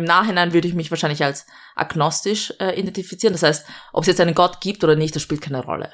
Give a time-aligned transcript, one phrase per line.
[0.00, 1.44] Im Nachhinein würde ich mich wahrscheinlich als
[1.76, 3.34] agnostisch äh, identifizieren.
[3.34, 5.92] Das heißt, ob es jetzt einen Gott gibt oder nicht, das spielt keine Rolle.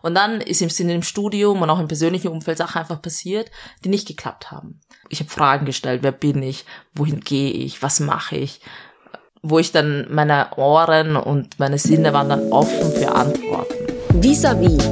[0.00, 3.50] Und dann ist im Sinne im Studium und auch im persönlichen Umfeld Sachen einfach passiert,
[3.84, 4.80] die nicht geklappt haben.
[5.08, 8.60] Ich habe Fragen gestellt, wer bin ich, wohin gehe ich, was mache ich,
[9.42, 13.74] wo ich dann meine Ohren und meine Sinne waren dann offen für Antworten.
[14.22, 14.84] Vis-à-vis.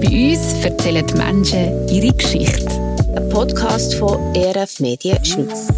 [0.00, 2.70] Bei uns erzählen die Menschen ihre Geschichte.
[3.14, 5.68] Ein Podcast von ERF Medien Schweiz.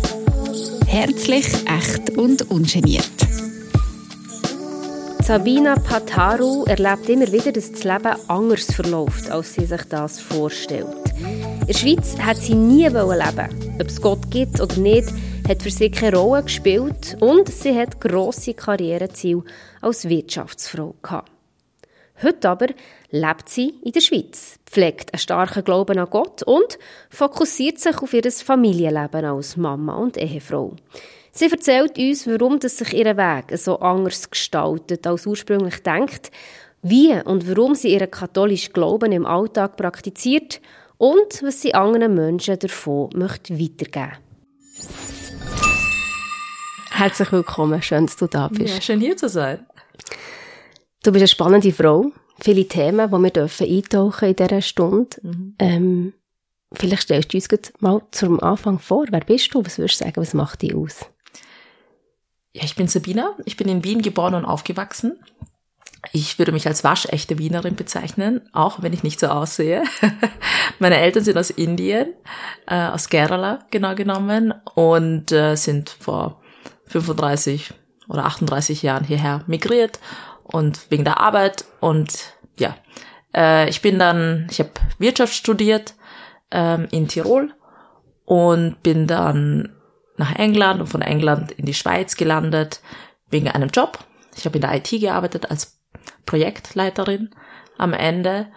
[0.90, 3.04] Herzlich, echt und ungeniert.
[5.22, 10.86] Sabina Pataru erlebt immer wieder, dass das Leben anders verläuft, als sie sich das vorstellt.
[11.60, 15.12] In der Schweiz hat sie nie leben Ob es Gott gibt oder nicht,
[15.46, 19.44] hat für sie keine Rolle gespielt und sie hat grosse Karriereziele
[19.82, 21.37] als Wirtschaftsfrau gehabt.
[22.22, 22.66] Heute aber
[23.10, 26.78] lebt sie in der Schweiz, pflegt einen starken Glauben an Gott und
[27.10, 30.74] fokussiert sich auf ihr Familienleben als Mama und Ehefrau.
[31.30, 36.32] Sie erzählt uns, warum das sich ihr Weg so anders gestaltet als ursprünglich denkt,
[36.82, 40.60] wie und warum sie ihren katholischen Glauben im Alltag praktiziert
[40.96, 44.18] und was sie anderen Menschen davon möchte weitergeben
[46.90, 48.74] Herzlich willkommen, schön, dass du da bist.
[48.74, 49.64] Ja, schön hier zu sein.
[51.02, 55.16] Du bist eine spannende Frau, viele Themen, die wir dürfen eintauchen in dieser Stunde.
[55.22, 55.54] Mhm.
[55.58, 56.12] Ähm,
[56.72, 59.06] vielleicht stellst du uns mal zum Anfang vor.
[59.10, 59.64] Wer bist du?
[59.64, 61.06] Was würdest du sagen, was macht dich aus?
[62.52, 63.36] Ja, ich bin Sabina.
[63.44, 65.18] Ich bin in Wien geboren und aufgewachsen.
[66.12, 69.82] Ich würde mich als waschechte Wienerin bezeichnen, auch wenn ich nicht so aussehe.
[70.78, 72.14] Meine Eltern sind aus Indien,
[72.66, 76.40] äh, aus Kerala genau genommen, und äh, sind vor
[76.86, 77.72] 35
[78.08, 79.98] oder 38 Jahren hierher migriert
[80.52, 81.64] und wegen der Arbeit.
[81.80, 82.76] Und ja,
[83.34, 85.94] äh, ich bin dann, ich habe Wirtschaft studiert
[86.50, 87.54] ähm, in Tirol
[88.24, 89.74] und bin dann
[90.16, 92.80] nach England und von England in die Schweiz gelandet
[93.30, 93.98] wegen einem Job.
[94.36, 95.80] Ich habe in der IT gearbeitet als
[96.26, 97.30] Projektleiterin
[97.76, 98.48] am Ende.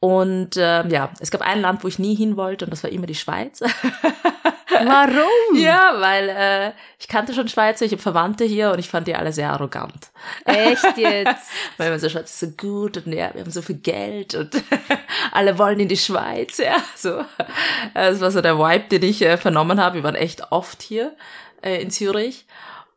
[0.00, 2.90] Und äh, ja, es gab ein Land, wo ich nie hin wollte und das war
[2.90, 3.60] immer die Schweiz.
[4.84, 5.56] Warum?
[5.58, 9.14] ja, weil äh, ich kannte schon Schweizer, ich habe Verwandte hier und ich fand die
[9.14, 10.10] alle sehr arrogant.
[10.44, 11.50] Echt jetzt?
[11.76, 14.50] weil man so schaut, ist so gut und ja, wir haben so viel Geld und
[15.32, 17.24] alle wollen in die Schweiz, ja, so.
[17.94, 19.96] Das war so der Vibe, den ich äh, vernommen habe.
[19.96, 21.14] Wir waren echt oft hier
[21.62, 22.46] äh, in Zürich.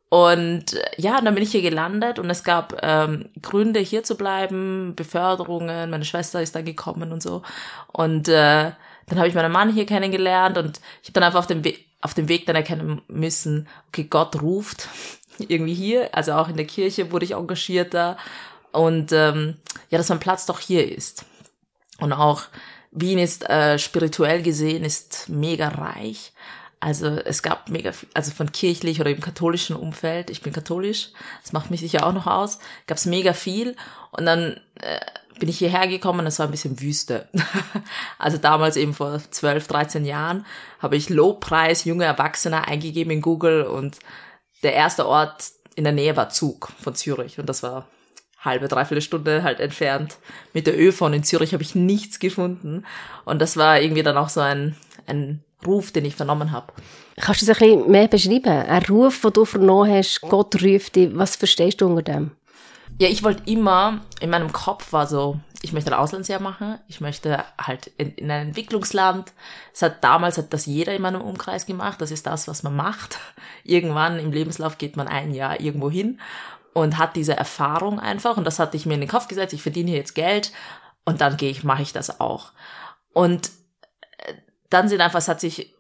[0.10, 4.16] Und äh, ja, dann bin ich hier gelandet und es gab ähm, Gründe, hier zu
[4.16, 7.44] bleiben, Beförderungen, meine Schwester ist da gekommen und so.
[7.92, 8.72] Und äh,
[9.10, 11.76] dann habe ich meinen Mann hier kennengelernt und ich habe dann einfach auf dem, We
[12.02, 14.88] auf dem Weg dann erkennen müssen, okay, Gott ruft
[15.38, 18.18] irgendwie hier, also auch in der Kirche wurde ich engagierter
[18.72, 19.58] und ähm,
[19.90, 21.26] ja, dass mein Platz doch hier ist.
[22.00, 22.44] Und auch
[22.92, 26.32] Wien ist äh, spirituell gesehen ist mega reich.
[26.80, 31.10] Also es gab mega also von kirchlich oder im katholischen Umfeld, ich bin katholisch,
[31.44, 33.76] das macht mich sicher auch noch aus, gab es mega viel
[34.12, 35.00] und dann äh,
[35.40, 37.28] bin ich hierher gekommen, es war ein bisschen Wüste.
[38.20, 40.46] also damals eben vor 12, 13 Jahren
[40.80, 44.00] habe ich Lobpreis junge Erwachsene eingegeben in Google und
[44.64, 47.88] der erste Ort in der Nähe war Zug von Zürich und das war
[48.40, 50.18] halbe, dreiviertel Stunde halt entfernt
[50.54, 52.86] mit der ÖV und in Zürich habe ich nichts gefunden
[53.26, 54.76] und das war irgendwie dann auch so ein,
[55.08, 56.74] ein Ruf, den ich vernommen habe.
[57.18, 58.48] Kannst du das ein bisschen mehr beschreiben?
[58.48, 62.32] Ein Ruf, den du vernommen hast, Gott ruft dich, was verstehst du unter dem?
[63.00, 67.00] Ja, ich wollte immer, in meinem Kopf war so, ich möchte ein Auslandsjahr machen, ich
[67.00, 69.32] möchte halt in, in ein Entwicklungsland.
[69.74, 72.76] Es hat damals hat das jeder in meinem Umkreis gemacht, das ist das, was man
[72.76, 73.18] macht.
[73.64, 76.20] Irgendwann im Lebenslauf geht man ein Jahr irgendwo hin
[76.74, 79.62] und hat diese Erfahrung einfach und das hatte ich mir in den Kopf gesetzt, ich
[79.62, 80.52] verdiene jetzt Geld
[81.06, 82.52] und dann gehe ich, mache ich das auch.
[83.14, 83.50] Und
[84.18, 84.34] äh,
[84.70, 85.74] dann sind einfach, es hat sich,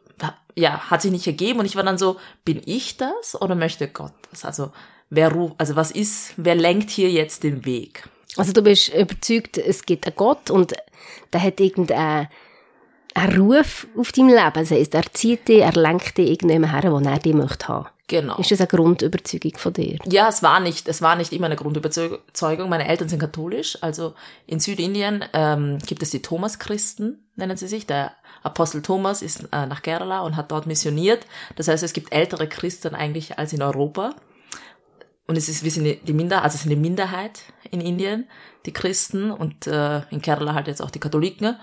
[0.56, 3.90] ja, hat sich nicht ergeben und ich war dann so, bin ich das oder möchte
[3.90, 4.46] Gott das?
[4.46, 4.72] Also
[5.09, 8.08] wer ruft, also was ist, wer lenkt hier jetzt den Weg?
[8.38, 10.74] Also du bist überzeugt, es gibt einen Gott und
[11.34, 12.28] der hat irgendeinen
[13.16, 14.52] einen Ruf auf deinem Leben.
[14.53, 17.88] Das heisst, er zieht dich, er lenkt dich irgendjemand her, wo er dich möchte haben.
[18.08, 18.38] Genau.
[18.38, 20.00] Ist das eine Grundüberzeugung von dir?
[20.06, 22.68] Ja, es war nicht, es war nicht immer eine Grundüberzeugung.
[22.68, 24.16] Meine Eltern sind katholisch, also
[24.48, 27.86] in Südindien ähm, gibt es die Thomas-Christen, nennen sie sich.
[27.86, 31.28] Der Apostel Thomas ist äh, nach Kerala und hat dort missioniert.
[31.56, 34.16] Das heißt, es gibt ältere Christen eigentlich als in Europa.
[35.30, 38.28] Und es ist, wir sind die Minderheit, also es sind die Minderheit in Indien,
[38.66, 41.56] die Christen und äh, in Kerala halt jetzt auch die Katholiken.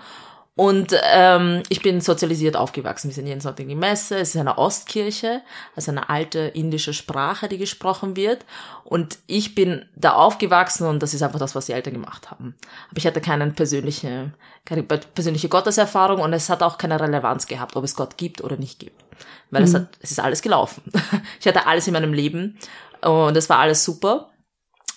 [0.55, 3.09] Und ähm, ich bin sozialisiert aufgewachsen.
[3.09, 4.19] Wir sind jeden Sonntag in die Messe.
[4.19, 5.43] Es ist eine Ostkirche,
[5.75, 8.45] also eine alte indische Sprache, die gesprochen wird.
[8.85, 12.55] Und ich bin da aufgewachsen und das ist einfach das, was die Eltern gemacht haben.
[12.89, 14.33] Aber ich hatte keine persönliche,
[14.65, 18.57] keine persönliche Gotteserfahrung und es hat auch keine Relevanz gehabt, ob es Gott gibt oder
[18.57, 19.05] nicht gibt.
[19.51, 19.69] Weil mhm.
[19.69, 20.83] es hat, es ist alles gelaufen.
[21.41, 22.59] Ich hatte alles in meinem Leben
[23.03, 24.31] und es war alles super.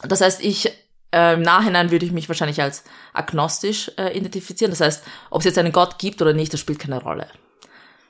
[0.04, 0.72] Das heißt, ich
[1.12, 4.72] äh, Im Nachhinein würde ich mich wahrscheinlich als agnostisch äh, identifizieren.
[4.72, 7.28] Das heißt, ob es jetzt einen Gott gibt oder nicht, das spielt keine Rolle.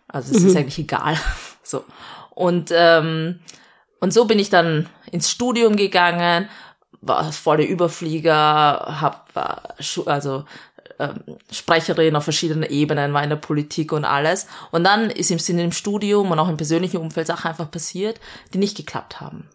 [0.08, 0.50] Also es mhm.
[0.50, 1.18] ist eigentlich egal.
[1.64, 1.86] so.
[2.32, 3.40] Und, ähm,
[4.00, 6.50] und so bin ich dann ins Studium gegangen,
[7.02, 9.76] war voll der Überflieger, hab war,
[10.06, 10.44] also
[11.00, 14.48] ähm, Sprecherin auf verschiedenen Ebenen, war in der Politik und alles.
[14.72, 18.20] Und dann ist im Sinne im Studium und auch im persönlichen Umfeld Sachen einfach passiert,
[18.54, 19.48] die nicht geklappt haben.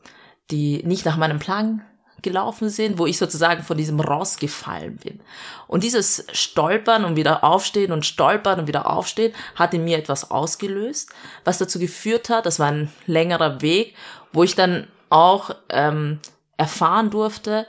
[0.50, 1.82] Die nicht nach meinem Plan
[2.24, 5.20] gelaufen sind, wo ich sozusagen von diesem Ross gefallen bin.
[5.68, 10.32] Und dieses Stolpern und wieder aufstehen und stolpern und wieder aufstehen hat in mir etwas
[10.32, 11.10] ausgelöst,
[11.44, 13.94] was dazu geführt hat, das war ein längerer Weg,
[14.32, 16.18] wo ich dann auch ähm,
[16.56, 17.66] erfahren durfte,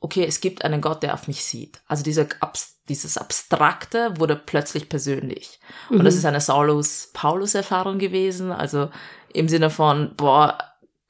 [0.00, 1.80] okay, es gibt einen Gott, der auf mich sieht.
[1.88, 2.26] Also dieser,
[2.88, 5.58] dieses Abstrakte wurde plötzlich persönlich.
[5.90, 6.18] Und das mhm.
[6.18, 8.90] ist eine Saulus-Paulus-Erfahrung gewesen, also
[9.34, 10.56] im Sinne von, boah,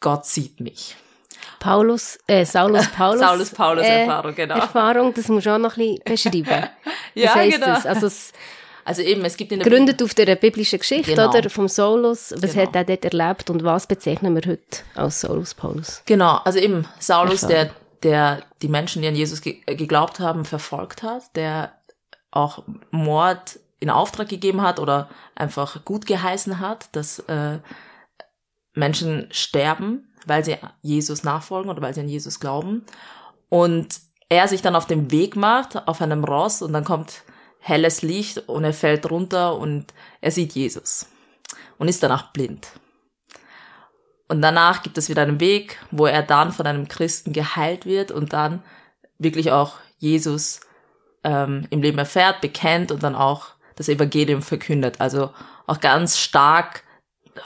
[0.00, 0.96] Gott sieht mich.
[1.58, 3.20] Paulus, äh, Saulus Paulus.
[3.20, 4.56] Saulus Paulus äh, Erfahrung, genau.
[4.56, 6.68] Erfahrung, das muss auch noch ein bisschen beschreiben.
[7.14, 7.66] ja, heißt genau.
[7.66, 7.86] Das?
[7.86, 8.32] Also, es
[8.88, 11.28] also eben, es gibt in der Gründet auf der biblischen Geschichte, genau.
[11.28, 11.50] oder?
[11.50, 12.32] Vom Saulus.
[12.38, 12.68] Was genau.
[12.68, 16.02] hat er dort erlebt und was bezeichnen wir heute als Saulus Paulus?
[16.06, 17.70] Genau, also eben Saulus, der,
[18.02, 21.72] der die Menschen, die an Jesus ge geglaubt haben, verfolgt hat, der
[22.30, 27.58] auch Mord in Auftrag gegeben hat oder einfach gut geheißen hat, dass äh,
[28.78, 32.84] Menschen sterben weil sie Jesus nachfolgen oder weil sie an Jesus glauben.
[33.48, 37.22] Und er sich dann auf den Weg macht, auf einem Ross, und dann kommt
[37.60, 39.86] helles Licht und er fällt runter und
[40.20, 41.06] er sieht Jesus
[41.78, 42.68] und ist danach blind.
[44.28, 48.10] Und danach gibt es wieder einen Weg, wo er dann von einem Christen geheilt wird
[48.10, 48.62] und dann
[49.18, 50.60] wirklich auch Jesus
[51.24, 55.00] ähm, im Leben erfährt, bekennt und dann auch das Evangelium verkündet.
[55.00, 55.30] Also
[55.66, 56.84] auch ganz stark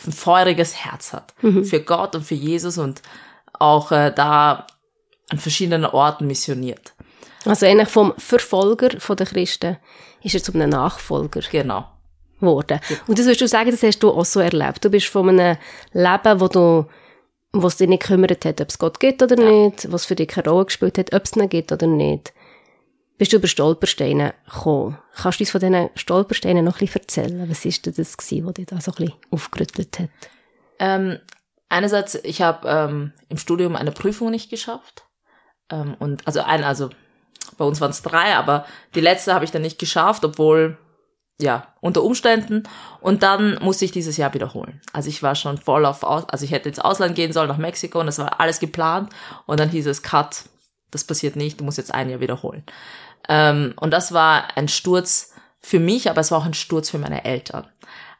[0.06, 1.64] ein feuriges Herz hat mhm.
[1.64, 3.02] für Gott und für Jesus und
[3.52, 4.66] auch äh, da
[5.30, 6.92] an verschiedenen Orten missioniert.
[7.44, 9.78] Also ähnlich vom Verfolger von der Christen
[10.22, 11.40] ist er zu einem Nachfolger.
[11.50, 11.86] Genau.
[12.40, 12.80] Worden.
[13.06, 14.84] Und das würdest du sagen, das hast du auch so erlebt.
[14.84, 15.56] Du bist von einem
[15.92, 16.86] Leben, wo du
[17.52, 19.50] wo es dich nicht gekümmert hat, ob es Gott gibt oder ja.
[19.50, 22.32] nicht, was für dich keine Rolle gespielt hat, ob es ihn gibt oder nicht
[23.22, 24.98] bist du über Stolpersteine gekommen.
[25.14, 27.48] Kannst du uns von diesen Stolpersteinen noch ein bisschen erzählen?
[27.48, 30.08] Was ist denn das gewesen, was dich da so ein bisschen aufgerüttelt hat?
[30.80, 31.20] Ähm,
[31.68, 35.04] einerseits, ich habe ähm, im Studium eine Prüfung nicht geschafft.
[35.70, 36.90] Ähm, und also ein, also
[37.58, 38.66] bei uns waren es drei, aber
[38.96, 40.76] die letzte habe ich dann nicht geschafft, obwohl
[41.40, 42.64] ja, unter Umständen.
[43.00, 44.80] Und dann musste ich dieses Jahr wiederholen.
[44.92, 48.00] Also ich war schon voll auf, also ich hätte ins Ausland gehen sollen, nach Mexiko,
[48.00, 49.10] und das war alles geplant.
[49.46, 50.46] Und dann hieß es, Cut,
[50.90, 52.64] das passiert nicht, du musst jetzt ein Jahr wiederholen.
[53.28, 56.98] Ähm, und das war ein Sturz für mich, aber es war auch ein Sturz für
[56.98, 57.66] meine Eltern.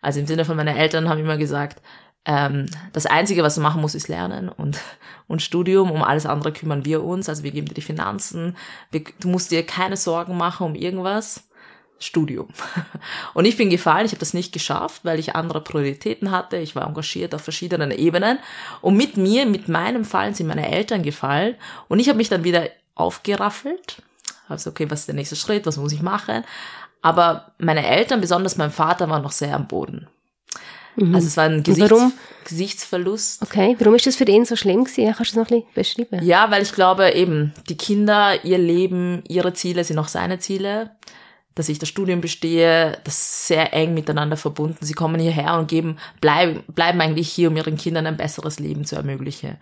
[0.00, 1.80] Also im Sinne von meinen Eltern haben immer gesagt,
[2.24, 4.78] ähm, das Einzige, was du machen musst, ist lernen und,
[5.28, 5.90] und Studium.
[5.90, 7.28] Um alles andere kümmern wir uns.
[7.28, 8.56] Also wir geben dir die Finanzen.
[8.90, 11.48] Wir, du musst dir keine Sorgen machen um irgendwas.
[11.98, 12.48] Studium.
[13.34, 16.56] Und ich bin gefallen, ich habe das nicht geschafft, weil ich andere Prioritäten hatte.
[16.56, 18.40] Ich war engagiert auf verschiedenen Ebenen.
[18.80, 21.54] Und mit mir, mit meinem Fallen sind meine Eltern gefallen.
[21.86, 24.02] Und ich habe mich dann wieder aufgeraffelt
[24.48, 25.66] also, okay, was ist der nächste Schritt?
[25.66, 26.44] Was muss ich machen?
[27.00, 30.08] Aber meine Eltern, besonders mein Vater, waren noch sehr am Boden.
[30.96, 31.14] Mhm.
[31.14, 32.12] Also es war ein Gesichts
[32.44, 33.42] Gesichtsverlust.
[33.42, 35.14] Okay, warum ist das für ihn so schlimm gewesen?
[35.16, 36.26] Kannst du das noch ein bisschen beschreiben?
[36.26, 40.90] Ja, weil ich glaube eben, die Kinder, ihr Leben, ihre Ziele sind auch seine Ziele.
[41.54, 44.78] Dass ich das Studium bestehe, das ist sehr eng miteinander verbunden.
[44.80, 48.86] Sie kommen hierher und geben, bleiben, bleiben eigentlich hier, um ihren Kindern ein besseres Leben
[48.86, 49.58] zu ermöglichen.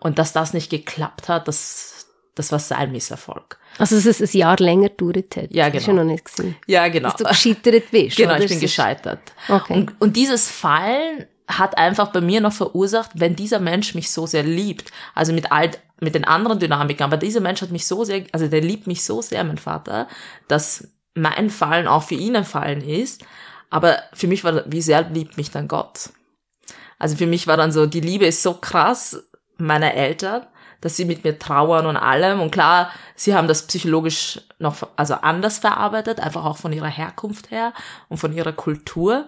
[0.00, 1.97] Und dass das nicht geklappt hat, das
[2.38, 3.58] das war sein Misserfolg.
[3.78, 5.50] Also, dass es ein Jahr länger gedauert hat.
[5.50, 5.78] Ja, genau.
[5.78, 6.56] Ist ja noch nicht gewesen.
[6.66, 7.08] Ja, genau.
[7.08, 8.16] Dass du gescheitert bist.
[8.16, 9.20] Genau, ich bin gescheitert.
[9.48, 9.74] Okay.
[9.74, 14.26] Und, und dieses Fallen hat einfach bei mir noch verursacht, wenn dieser Mensch mich so
[14.26, 18.04] sehr liebt, also mit all, mit den anderen Dynamiken, aber dieser Mensch hat mich so
[18.04, 20.06] sehr, also der liebt mich so sehr, mein Vater,
[20.46, 23.24] dass mein Fallen auch für ihn ein Fallen ist,
[23.70, 26.10] aber für mich war, wie sehr liebt mich dann Gott?
[26.98, 29.24] Also für mich war dann so, die Liebe ist so krass
[29.56, 30.46] meiner Eltern,
[30.80, 32.40] dass sie mit mir trauern und allem.
[32.40, 37.50] Und klar, sie haben das psychologisch noch, also anders verarbeitet, einfach auch von ihrer Herkunft
[37.50, 37.72] her
[38.08, 39.26] und von ihrer Kultur.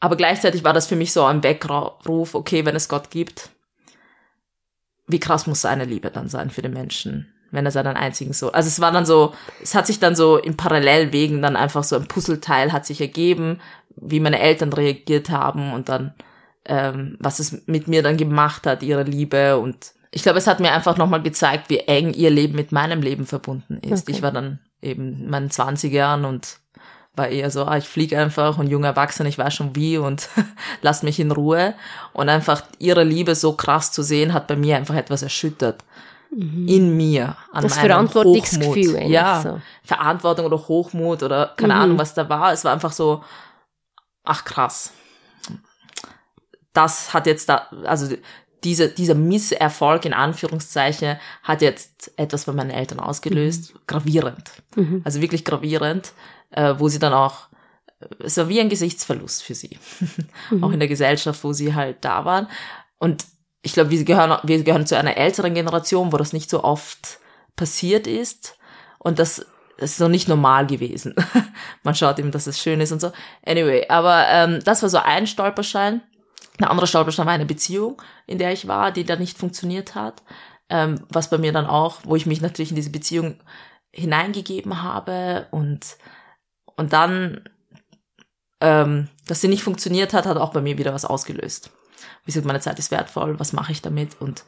[0.00, 3.50] Aber gleichzeitig war das für mich so ein Weckruf, okay, wenn es Gott gibt,
[5.06, 8.54] wie krass muss seine Liebe dann sein für den Menschen, wenn er seinen einzigen Sohn.
[8.54, 11.96] Also es war dann so, es hat sich dann so in Parallelwegen dann einfach so
[11.96, 13.60] ein Puzzleteil hat sich ergeben,
[13.96, 16.14] wie meine Eltern reagiert haben und dann
[16.66, 20.60] ähm, was es mit mir dann gemacht hat, ihre Liebe und ich glaube, es hat
[20.60, 24.04] mir einfach nochmal gezeigt, wie eng ihr Leben mit meinem Leben verbunden ist.
[24.04, 24.12] Okay.
[24.12, 26.58] Ich war dann eben in meinen 20 Jahren und
[27.16, 30.28] war eher so, ah, ich fliege einfach und junger Erwachsener, ich weiß schon wie und
[30.82, 31.74] lasst mich in Ruhe.
[32.12, 35.82] Und einfach ihre Liebe so krass zu sehen, hat bei mir einfach etwas erschüttert.
[36.30, 37.36] In mir.
[37.52, 39.10] An Das meinem Verantwortungsgefühl Hochmut.
[39.10, 39.60] Ja, so.
[39.84, 41.80] Verantwortung oder Hochmut oder keine Mhm.
[41.80, 42.52] Ahnung, was da war.
[42.52, 43.22] Es war einfach so,
[44.24, 44.92] ach krass.
[46.72, 48.16] Das hat jetzt da, also
[48.64, 53.74] diese, dieser Misserfolg in Anführungszeichen hat jetzt etwas bei meinen Eltern ausgelöst.
[53.86, 54.50] Gravierend.
[54.74, 55.02] Mhm.
[55.04, 56.12] Also wirklich gravierend,
[56.50, 57.48] äh, wo sie dann auch,
[58.18, 59.78] es war wie ein Gesichtsverlust für sie.
[60.62, 62.48] auch in der Gesellschaft, wo sie halt da waren.
[62.98, 63.26] Und
[63.62, 67.18] ich glaube, wir gehören, wir gehören zu einer älteren Generation, wo das nicht so oft
[67.56, 68.56] passiert ist.
[68.98, 71.14] Und das ist noch nicht normal gewesen.
[71.82, 73.12] Man schaut eben, dass es schön ist und so.
[73.44, 76.02] Anyway, aber ähm, das war so ein Stolperschein.
[76.58, 80.22] Ein anderer Stolperstein war eine Beziehung, in der ich war, die dann nicht funktioniert hat.
[80.68, 83.36] Ähm, was bei mir dann auch, wo ich mich natürlich in diese Beziehung
[83.92, 85.96] hineingegeben habe und,
[86.76, 87.48] und dann,
[88.60, 91.70] ähm, dass sie nicht funktioniert hat, hat auch bei mir wieder was ausgelöst.
[92.24, 94.20] Wie gesagt, meine Zeit ist wertvoll, was mache ich damit?
[94.20, 94.44] Und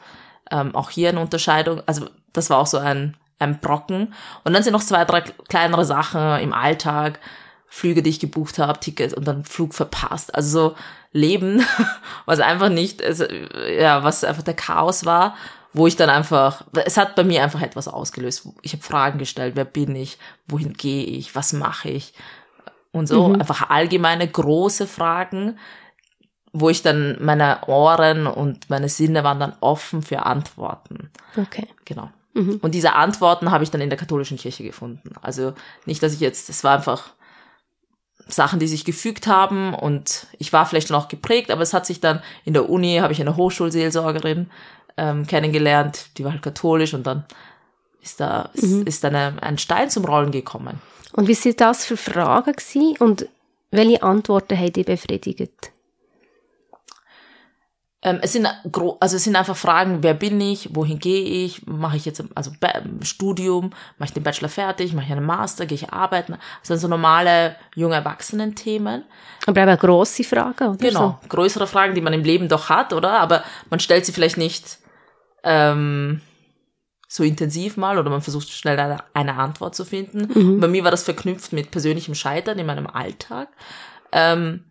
[0.50, 4.14] ähm, auch hier eine Unterscheidung, also das war auch so ein, ein Brocken.
[4.44, 7.20] Und dann sind noch zwei, drei kleinere Sachen im Alltag,
[7.68, 10.34] Flüge, die ich gebucht habe, Tickets und dann Flug verpasst.
[10.34, 10.76] Also so
[11.12, 11.64] Leben,
[12.26, 15.36] was einfach nicht, also, ja, was einfach der Chaos war,
[15.72, 18.48] wo ich dann einfach, es hat bei mir einfach etwas ausgelöst.
[18.62, 20.18] Ich habe Fragen gestellt, wer bin ich,
[20.48, 22.14] wohin gehe ich, was mache ich
[22.92, 23.32] und so.
[23.34, 25.58] Einfach allgemeine große Fragen,
[26.52, 31.10] wo ich dann meine Ohren und meine Sinne waren dann offen für Antworten.
[31.36, 31.68] Okay.
[31.84, 32.10] Genau.
[32.36, 35.12] Und diese Antworten habe ich dann in der katholischen Kirche gefunden.
[35.22, 35.54] Also
[35.86, 37.10] nicht, dass ich jetzt, es war einfach
[38.28, 42.00] Sachen, die sich gefügt haben und ich war vielleicht noch geprägt, aber es hat sich
[42.00, 44.50] dann in der Uni, habe ich eine Hochschulseelsorgerin
[44.96, 47.24] ähm, kennengelernt, die war halt katholisch und dann
[48.02, 50.80] ist da ist, ist dann ein, ein Stein zum Rollen gekommen.
[51.12, 53.28] Und wie sind das für Fragen gewesen und
[53.70, 55.72] welche Antworten haben die befriedigt?
[58.06, 58.46] Ähm, es sind
[59.00, 62.52] also es sind einfach Fragen, wer bin ich, wohin gehe ich, mache ich jetzt also
[62.60, 66.68] Ba- Studium, mache ich den Bachelor fertig, mache ich einen Master, gehe ich arbeiten, das
[66.68, 69.02] sind so normale junge Erwachsenen-Themen.
[69.46, 73.18] Aber eben grosse Fragen, oder Genau, größere Fragen, die man im Leben doch hat, oder?
[73.18, 74.78] Aber man stellt sie vielleicht nicht
[75.42, 76.20] ähm,
[77.08, 80.26] so intensiv mal oder man versucht schnell eine, eine Antwort zu finden.
[80.32, 83.48] Und bei mir war das verknüpft mit persönlichem Scheitern in meinem Alltag.
[84.12, 84.62] Ähm,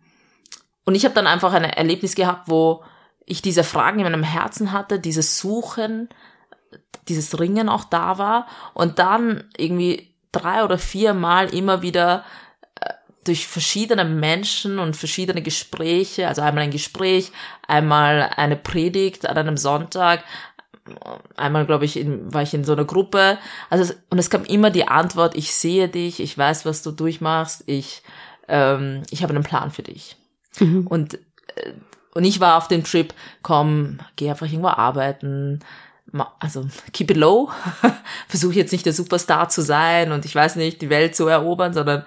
[0.86, 2.82] und ich habe dann einfach ein Erlebnis gehabt, wo
[3.26, 6.08] ich diese Fragen in meinem Herzen hatte, dieses Suchen,
[7.08, 12.24] dieses Ringen auch da war und dann irgendwie drei oder vier Mal immer wieder
[12.80, 12.92] äh,
[13.24, 17.32] durch verschiedene Menschen und verschiedene Gespräche, also einmal ein Gespräch,
[17.66, 20.24] einmal eine Predigt an einem Sonntag,
[21.36, 23.38] einmal glaube ich in, war ich in so einer Gruppe,
[23.70, 27.64] also und es kam immer die Antwort: Ich sehe dich, ich weiß, was du durchmachst,
[27.66, 28.02] ich
[28.48, 30.16] ähm, ich habe einen Plan für dich.
[30.88, 31.72] Und äh,
[32.16, 35.60] und ich war auf dem Trip, komm, geh einfach irgendwo arbeiten,
[36.40, 37.50] also keep it low,
[38.28, 41.74] versuche jetzt nicht der Superstar zu sein und ich weiß nicht, die Welt zu erobern,
[41.74, 42.04] sondern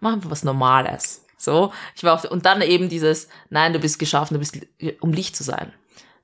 [0.00, 1.24] mach einfach was Normales.
[1.38, 4.58] So, ich war auf, und dann eben dieses, nein, du bist geschaffen, du bist,
[5.00, 5.72] um Licht zu sein.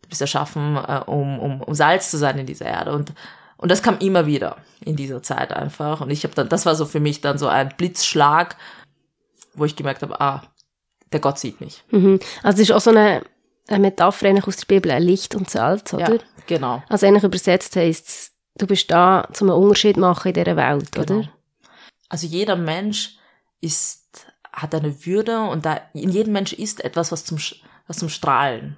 [0.03, 2.93] Du bist erschaffen, äh, um, um, um Salz zu sein in dieser Erde.
[2.93, 3.13] Und,
[3.57, 6.01] und das kam immer wieder in dieser Zeit einfach.
[6.01, 8.57] Und ich habe dann, das war so für mich dann so ein Blitzschlag,
[9.55, 10.43] wo ich gemerkt habe, ah,
[11.13, 11.83] der Gott sieht mich.
[11.91, 12.19] Mhm.
[12.43, 13.23] Also es ist auch so eine,
[13.69, 16.15] eine Metapher eigentlich aus der Bibel, ein Licht und Salz, oder?
[16.15, 16.83] Ja, genau.
[16.89, 20.57] Also eigentlich übersetzt heisst es, du bist da, um einen Unterschied zu machen in dieser
[20.57, 21.21] Welt, Genau.
[21.21, 21.29] oder?
[22.09, 23.17] Also jeder Mensch
[23.61, 27.39] ist, hat eine Würde und da, in jedem Mensch ist etwas, was zum,
[27.87, 28.77] was zum Strahlen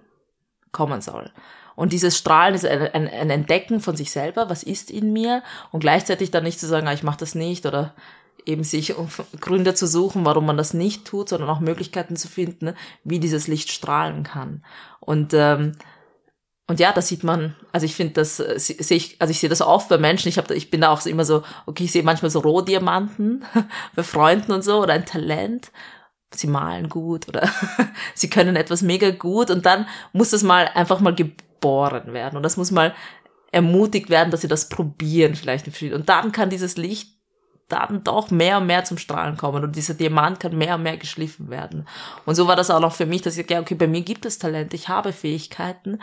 [0.70, 1.30] kommen soll.
[1.76, 5.42] Und dieses Strahlen ist ein, ein, ein Entdecken von sich selber, was ist in mir
[5.72, 7.94] und gleichzeitig dann nicht zu sagen, ah, ich mache das nicht oder
[8.46, 8.94] eben sich
[9.40, 12.74] Gründe zu suchen, warum man das nicht tut, sondern auch Möglichkeiten zu finden,
[13.04, 14.64] wie dieses Licht strahlen kann.
[15.00, 15.72] Und ähm,
[16.66, 19.38] und ja, das sieht man, also ich finde das, äh, se- sehe ich, also ich
[19.38, 21.92] sehe das oft bei Menschen, ich, hab, ich bin da auch immer so, okay, ich
[21.92, 23.44] sehe manchmal so Rohdiamanten
[23.94, 25.70] bei Freunden und so oder ein Talent,
[26.34, 27.48] sie malen gut oder
[28.14, 32.42] sie können etwas mega gut und dann muss das mal einfach mal geboren werden und
[32.42, 32.94] das muss mal
[33.52, 35.66] ermutigt werden, dass sie das probieren vielleicht.
[35.92, 37.13] Und dann kann dieses Licht
[37.68, 40.96] dann doch mehr und mehr zum Strahlen kommen und dieser Diamant kann mehr und mehr
[40.96, 41.86] geschliffen werden.
[42.26, 44.26] Und so war das auch noch für mich, dass ich, ja, okay, bei mir gibt
[44.26, 46.00] es Talent, ich habe Fähigkeiten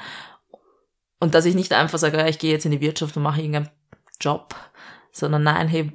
[1.20, 3.42] und dass ich nicht einfach sage, ja, ich gehe jetzt in die Wirtschaft und mache
[3.42, 3.70] irgendeinen
[4.20, 4.56] Job,
[5.12, 5.92] sondern nein, hey,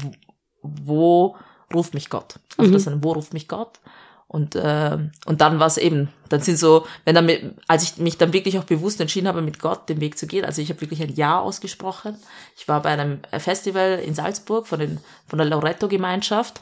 [0.62, 1.36] wo
[1.72, 2.38] ruft mich Gott?
[2.56, 3.80] Also das ist wo ruft mich Gott?
[4.28, 8.18] Und, äh, und dann war es eben, dann sind so, wenn dann, als ich mich
[8.18, 10.80] dann wirklich auch bewusst entschieden habe, mit Gott den Weg zu gehen, also ich habe
[10.80, 12.16] wirklich ein Ja ausgesprochen.
[12.56, 16.60] Ich war bei einem Festival in Salzburg von, den, von der Loretto-Gemeinschaft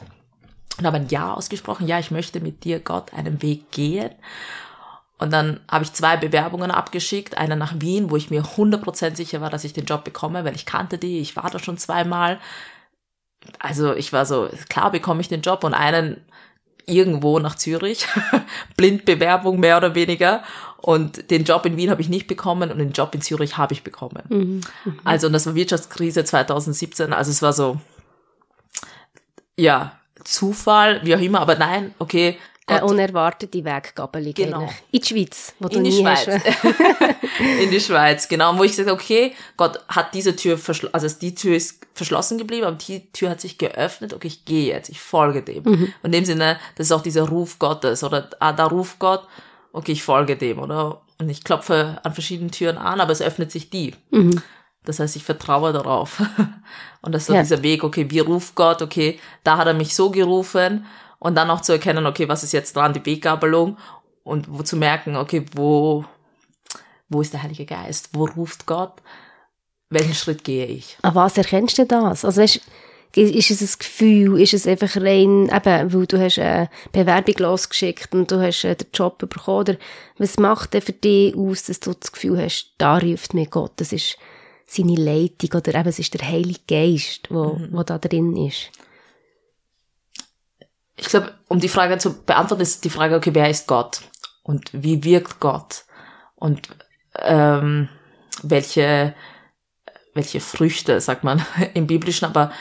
[0.77, 1.87] und habe ein Ja ausgesprochen.
[1.87, 4.11] Ja, ich möchte mit dir, Gott, einen Weg gehen.
[5.17, 9.41] Und dann habe ich zwei Bewerbungen abgeschickt, eine nach Wien, wo ich mir 100% sicher
[9.41, 12.39] war, dass ich den Job bekomme, weil ich kannte die, ich war da schon zweimal.
[13.59, 16.25] Also ich war so, klar bekomme ich den Job und einen
[16.85, 18.05] irgendwo nach Zürich,
[18.77, 20.43] Blindbewerbung mehr oder weniger.
[20.77, 23.73] Und den Job in Wien habe ich nicht bekommen und den Job in Zürich habe
[23.73, 24.21] ich bekommen.
[24.29, 24.61] Mhm.
[25.03, 27.79] Also und das war Wirtschaftskrise 2017, also es war so,
[29.57, 34.69] ja, Zufall, wie auch immer, aber nein, okay, Eine Gott, unerwartete Weggabelung Genau.
[34.91, 36.27] In die Schweiz, wo du in die nie Schweiz.
[37.61, 38.57] in die Schweiz, genau.
[38.57, 42.65] Wo ich gesagt okay, Gott hat diese Tür verschlossen, also die Tür ist verschlossen geblieben,
[42.65, 44.13] aber die Tür hat sich geöffnet.
[44.13, 45.63] Okay, ich gehe jetzt, ich folge dem.
[45.63, 49.27] Und in dem Sinne, das ist auch dieser Ruf Gottes oder ah, da ruft Gott,
[49.71, 51.01] okay, ich folge dem, oder?
[51.19, 53.93] Und ich klopfe an verschiedenen Türen an, aber es öffnet sich die.
[54.83, 56.19] Das heißt, ich vertraue darauf.
[57.01, 57.41] Und das ist so Ja.
[57.43, 60.85] dieser Weg, okay, wie ruft Gott, okay, da hat er mich so gerufen
[61.19, 63.77] und dann auch zu erkennen, okay, was ist jetzt dran, die Weggabelung
[64.23, 66.05] und wo zu merken, okay, wo,
[67.09, 68.09] wo ist der Heilige Geist?
[68.13, 69.01] Wo ruft Gott?
[69.89, 70.97] Welchen Schritt gehe ich?
[71.03, 72.25] An was erkennst du das?
[72.25, 72.59] Also weißt,
[73.15, 78.13] ist es ein Gefühl, ist es einfach rein, eben, weil du hast eine Bewerbung losgeschickt
[78.13, 79.75] und du hast äh, den Job bekommen, oder
[80.17, 83.73] was macht denn für dich aus, dass du das Gefühl hast, da ruft mir Gott,
[83.77, 84.17] das ist
[84.65, 88.71] seine Leitung, oder eben, es ist der Heilige Geist, wo, wo da drin ist.
[90.97, 94.01] Ich glaube, um die Frage zu beantworten, ist die Frage, okay, wer ist Gott?
[94.43, 95.85] Und wie wirkt Gott?
[96.35, 96.69] Und
[97.19, 97.89] ähm,
[98.43, 99.13] welche,
[100.13, 102.51] welche Früchte, sagt man im Biblischen, aber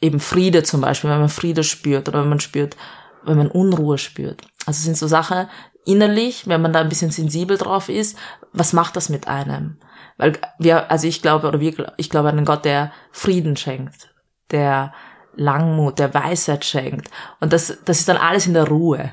[0.00, 2.76] eben Friede zum Beispiel, wenn man Friede spürt oder wenn man spürt,
[3.24, 4.42] wenn man Unruhe spürt.
[4.66, 5.48] Also es sind so Sachen
[5.84, 8.18] innerlich, wenn man da ein bisschen sensibel drauf ist,
[8.52, 9.78] was macht das mit einem?
[10.16, 14.14] Weil wir, also ich glaube, oder wir, ich glaube an einen Gott, der Frieden schenkt,
[14.50, 14.92] der
[15.38, 17.10] Langmut, der Weisheit schenkt.
[17.40, 19.10] Und das, das ist dann alles in der Ruhe.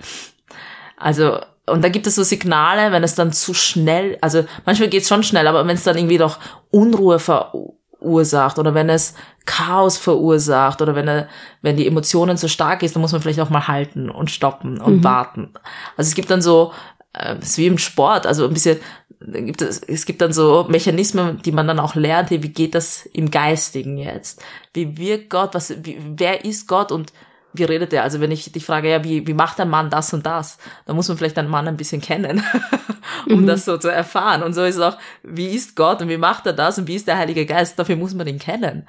[0.98, 5.04] Also, und da gibt es so Signale, wenn es dann zu schnell, also manchmal geht
[5.04, 6.40] es schon schnell, aber wenn es dann irgendwie doch
[6.72, 9.16] Unruhe verursacht oder wenn es
[9.46, 11.28] Chaos verursacht oder wenn, er,
[11.62, 14.80] wenn die Emotionen so stark ist, dann muss man vielleicht auch mal halten und stoppen
[14.80, 15.54] und warten.
[15.98, 16.72] Also es gibt dann so,
[17.18, 18.80] äh, es ist wie im Sport, also ein bisschen,
[19.20, 22.76] gibt es, es gibt dann so Mechanismen, die man dann auch lernt, hey, wie geht
[22.76, 24.44] das im Geistigen jetzt?
[24.74, 25.54] Wie wirkt Gott?
[25.56, 27.14] Was, wie, wer ist Gott und
[27.54, 28.04] wie redet er?
[28.04, 30.58] Also wenn ich dich frage, ja, wie, wie macht ein Mann das und das?
[30.86, 32.44] Dann muss man vielleicht einen Mann ein bisschen kennen,
[33.30, 34.44] um das so zu erfahren.
[34.44, 36.96] Und so ist es auch, wie ist Gott und wie macht er das und wie
[36.96, 37.80] ist der Heilige Geist?
[37.80, 38.86] Dafür muss man ihn kennen.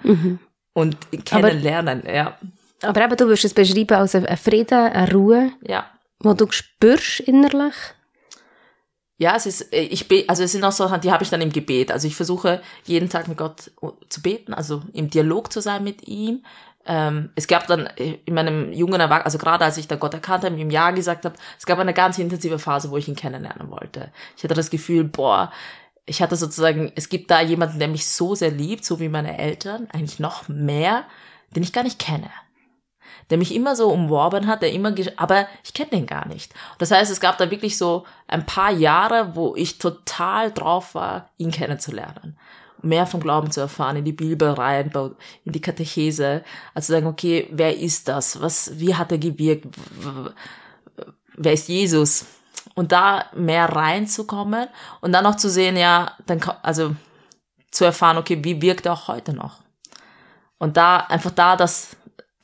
[0.72, 2.36] Und kennenlernen, ja.
[2.82, 5.86] Aber eben, du würdest es beschreiben als ein ein Frieden, eine Ruhe, Ja.
[6.18, 7.74] wo du spürst innerlich.
[9.18, 11.40] Ja, es ist, äh, ich be also es sind auch Sachen, die habe ich dann
[11.40, 11.90] im Gebet.
[11.90, 15.85] Also ich versuche jeden Tag mit Gott uh, zu beten, also im Dialog zu sein
[15.85, 16.44] mit ihm.
[16.85, 20.14] Ähm, es gab dann äh, in meinem jungen Erwachsenen, also gerade als ich dann Gott
[20.14, 23.16] erkannt habe, ihm Ja gesagt habe, es gab eine ganz intensive Phase, wo ich ihn
[23.16, 24.12] kennenlernen wollte.
[24.37, 25.50] Ich hatte das Gefühl, boah,
[26.05, 29.38] ich hatte sozusagen, es gibt da jemanden, der mich so sehr liebt, so wie meine
[29.38, 31.05] Eltern, eigentlich noch mehr,
[31.57, 32.31] den ich gar nicht kenne
[33.30, 36.54] der mich immer so umworben hat, der immer, aber ich kenne den gar nicht.
[36.78, 41.30] Das heißt, es gab da wirklich so ein paar Jahre, wo ich total drauf war,
[41.36, 42.38] ihn kennenzulernen.
[42.82, 44.92] Mehr vom Glauben zu erfahren, in die Bibel rein,
[45.44, 48.40] in die Katechese, also sagen, okay, wer ist das?
[48.40, 49.66] Was, wie hat er gewirkt?
[51.34, 52.26] Wer ist Jesus?
[52.74, 54.68] Und da mehr reinzukommen
[55.00, 56.94] und dann auch zu sehen, ja, dann, also,
[57.70, 59.60] zu erfahren, okay, wie wirkt er auch heute noch?
[60.58, 61.96] Und da, einfach da das,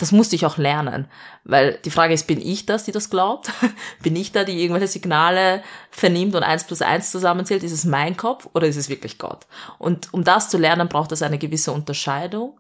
[0.03, 1.07] das musste ich auch lernen.
[1.45, 3.51] Weil die Frage ist, bin ich das, die das glaubt?
[4.03, 7.63] bin ich da, die irgendwelche Signale vernimmt und eins plus eins zusammenzählt?
[7.63, 9.47] Ist es mein Kopf oder ist es wirklich Gott?
[9.79, 12.59] Und um das zu lernen, braucht es eine gewisse Unterscheidung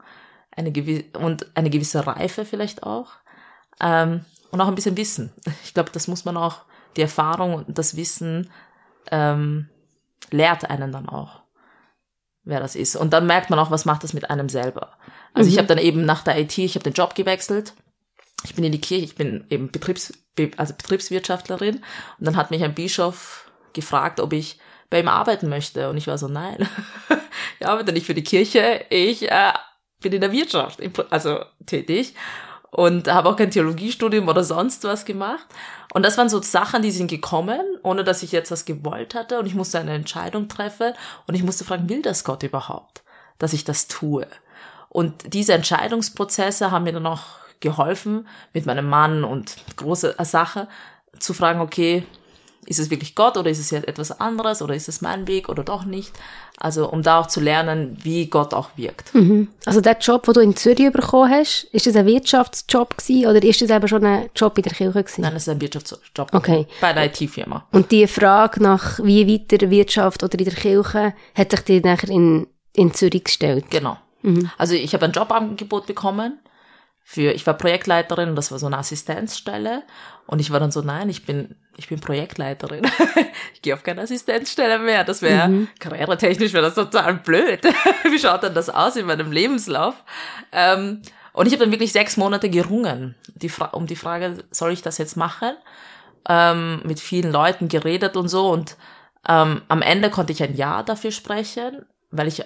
[0.56, 3.12] eine gewi und eine gewisse Reife vielleicht auch.
[3.80, 5.32] Ähm, und auch ein bisschen Wissen.
[5.64, 6.62] Ich glaube, das muss man auch,
[6.96, 8.50] die Erfahrung und das Wissen
[9.10, 9.70] ähm,
[10.30, 11.41] lehrt einen dann auch
[12.44, 12.96] wer das ist.
[12.96, 14.92] Und dann merkt man auch, was macht das mit einem selber.
[15.34, 17.74] Also ich habe dann eben nach der IT, ich habe den Job gewechselt.
[18.44, 21.76] Ich bin in die Kirche, ich bin eben Betriebs, Be- also Betriebswirtschaftlerin.
[21.76, 21.84] Und
[22.26, 24.58] dann hat mich ein Bischof gefragt, ob ich
[24.90, 25.88] bei ihm arbeiten möchte.
[25.88, 26.68] Und ich war so, nein,
[27.60, 29.52] ich arbeite nicht für die Kirche, ich äh,
[30.00, 32.14] bin in der Wirtschaft, also tätig.
[32.74, 35.46] Und habe auch kein Theologiestudium oder sonst was gemacht.
[35.92, 39.38] Und das waren so Sachen, die sind gekommen, ohne dass ich jetzt was gewollt hatte.
[39.38, 40.94] Und ich musste eine Entscheidung treffen.
[41.26, 43.02] Und ich musste fragen, will das Gott überhaupt,
[43.38, 44.26] dass ich das tue?
[44.88, 47.24] Und diese Entscheidungsprozesse haben mir dann auch
[47.60, 50.66] geholfen, mit meinem Mann und große Sache
[51.18, 52.06] zu fragen, okay,
[52.66, 55.48] ist es wirklich Gott oder ist es jetzt etwas anderes oder ist es mein Weg
[55.48, 56.12] oder doch nicht?
[56.58, 59.12] Also um da auch zu lernen, wie Gott auch wirkt.
[59.14, 59.48] Mhm.
[59.66, 63.42] Also der Job, den du in Zürich bekommen hast, ist das ein Wirtschaftsjob gewesen oder
[63.42, 65.22] ist das eben schon ein Job in der Kirche gewesen?
[65.22, 66.66] Nein, das ist ein Wirtschaftsjob Okay.
[66.80, 67.66] bei einer IT-Firma.
[67.72, 72.10] Und die Frage nach wie weiter Wirtschaft oder in der Kirche hat sich dir nachher
[72.10, 73.64] in, in Zürich gestellt.
[73.70, 73.96] Genau.
[74.56, 76.38] Also ich habe ein Jobangebot bekommen
[77.02, 79.82] für, ich war Projektleiterin und das war so eine Assistenzstelle
[80.28, 82.86] und ich war dann so, nein, ich bin, ich bin Projektleiterin.
[83.54, 85.04] ich gehe auf keine Assistenzstelle mehr.
[85.04, 87.60] Das wäre, karrieretechnisch wäre das total blöd.
[88.10, 89.94] Wie schaut denn das aus in meinem Lebenslauf?
[90.52, 94.72] Ähm, und ich habe dann wirklich sechs Monate gerungen, die Fra um die Frage, soll
[94.72, 95.52] ich das jetzt machen?
[96.28, 98.76] Ähm, mit vielen Leuten geredet und so und
[99.28, 102.44] ähm, am Ende konnte ich ein Ja dafür sprechen, weil ich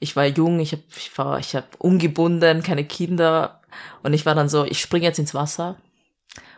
[0.00, 3.60] ich war jung, ich habe ich war ich habe ungebunden, keine Kinder
[4.02, 5.76] und ich war dann so, ich springe jetzt ins Wasser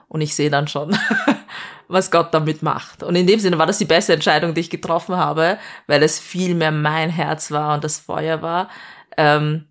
[0.09, 0.97] und ich sehe dann schon,
[1.89, 3.03] was Gott damit macht.
[3.03, 6.19] Und in dem Sinne war das die beste Entscheidung, die ich getroffen habe, weil es
[6.19, 8.69] viel mehr mein Herz war und das Feuer war,
[9.17, 9.67] ähm,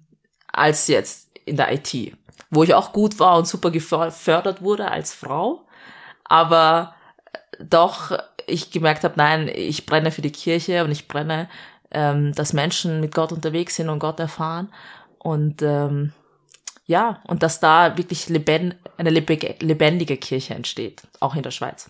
[0.47, 2.15] als jetzt in der IT,
[2.49, 5.65] wo ich auch gut war und super gefördert wurde als Frau,
[6.23, 6.95] aber
[7.59, 11.49] doch ich gemerkt habe, nein, ich brenne für die Kirche und ich brenne,
[11.91, 14.69] ähm, dass Menschen mit Gott unterwegs sind und Gott erfahren.
[15.19, 16.11] Und ähm,
[16.85, 21.89] ja, und dass da wirklich lebend, eine lebendige, Kirche entsteht, auch in der Schweiz.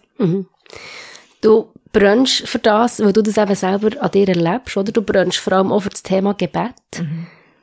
[1.42, 4.92] Du brennst für das, weil du das eben selber an dir erlebst, oder?
[4.92, 6.74] Du brennst vor allem auch für das Thema Gebet.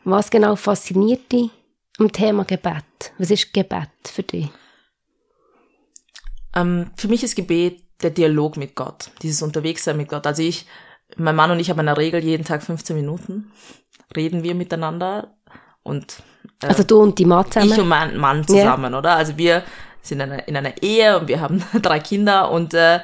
[0.04, 1.50] Was genau fasziniert dich
[1.98, 3.12] am Thema Gebet?
[3.18, 4.48] Was ist Gebet für dich?
[6.54, 10.26] Ähm, für mich ist Gebet der Dialog mit Gott, dieses Unterwegssein mit Gott.
[10.26, 10.66] Also ich,
[11.16, 13.52] mein Mann und ich haben in der Regel jeden Tag 15 Minuten,
[14.16, 15.36] reden wir miteinander
[15.82, 16.22] und
[16.62, 17.72] Also du und die Mann zusammen?
[17.72, 19.16] ich und mein Mann zusammen, oder?
[19.16, 19.62] Also wir
[20.02, 23.00] sind in einer, in einer Ehe und wir haben drei Kinder und äh,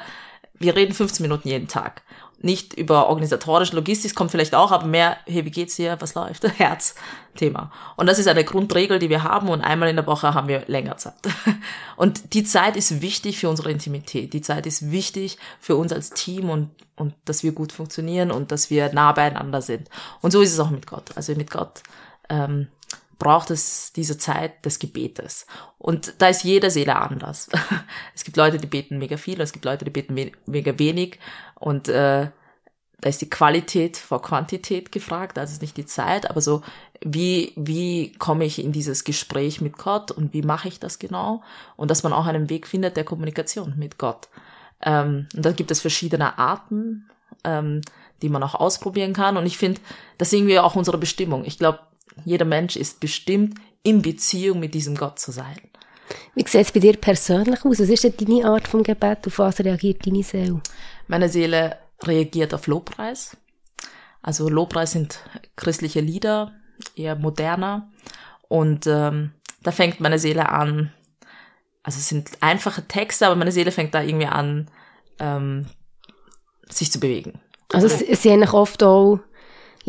[0.59, 2.01] wir reden 15 Minuten jeden Tag.
[2.39, 6.43] Nicht über organisatorisch, Logistik kommt vielleicht auch, aber mehr, hey, wie geht's dir, was läuft?
[6.59, 7.71] Herz-Thema.
[7.95, 10.63] Und das ist eine Grundregel, die wir haben und einmal in der Woche haben wir
[10.67, 11.15] länger Zeit.
[11.95, 14.33] Und die Zeit ist wichtig für unsere Intimität.
[14.33, 18.51] Die Zeit ist wichtig für uns als Team und, und dass wir gut funktionieren und
[18.51, 19.89] dass wir nah beieinander sind.
[20.21, 21.09] Und so ist es auch mit Gott.
[21.15, 21.81] Also mit Gott
[22.29, 22.67] ähm,
[23.19, 25.47] braucht es diese Zeit des Gebetes.
[25.79, 27.49] Und da ist jede Seele anders.
[28.15, 31.19] Es gibt Leute, die beten mega viel, es gibt Leute, die beten me- mega wenig.
[31.55, 32.29] Und äh,
[32.99, 36.61] da ist die Qualität vor Quantität gefragt, also nicht die Zeit, aber so,
[37.01, 41.43] wie, wie komme ich in dieses Gespräch mit Gott und wie mache ich das genau?
[41.75, 44.29] Und dass man auch einen Weg findet der Kommunikation mit Gott.
[44.81, 47.09] Ähm, und da gibt es verschiedene Arten,
[47.43, 47.81] ähm,
[48.21, 49.37] die man auch ausprobieren kann.
[49.37, 49.79] Und ich finde,
[50.17, 51.45] das ist irgendwie auch unsere Bestimmung.
[51.45, 51.79] Ich glaube,
[52.25, 55.57] jeder Mensch ist bestimmt, in Beziehung mit diesem Gott zu sein.
[56.35, 57.79] Wie sieht es bei dir persönlich aus?
[57.79, 59.27] Was ist denn deine Art vom Gebet?
[59.27, 60.61] Auf was reagiert deine Seele?
[61.07, 63.35] Meine Seele reagiert auf Lobpreis.
[64.21, 65.19] Also Lobpreis sind
[65.55, 66.53] christliche Lieder,
[66.95, 67.89] eher moderner.
[68.47, 69.31] Und ähm,
[69.63, 70.91] da fängt meine Seele an,
[71.83, 74.69] also es sind einfache Texte, aber meine Seele fängt da irgendwie an,
[75.19, 75.65] ähm,
[76.69, 77.39] sich zu bewegen.
[77.71, 79.19] Also es, es sind oft auch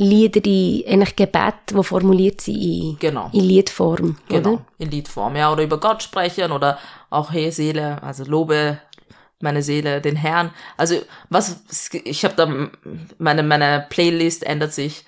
[0.01, 3.31] Lieder, die eigentlich Gebet, die formuliert sind in, Genau.
[3.33, 4.65] in Liedform, Genau, oder?
[4.79, 6.79] in Liedform, ja, oder über Gott sprechen oder
[7.11, 8.79] auch hey Seele, also lobe
[9.41, 10.51] meine Seele den Herrn.
[10.77, 10.97] Also
[11.31, 11.61] was
[12.05, 12.49] ich habe da
[13.19, 15.05] meine meine Playlist ändert sich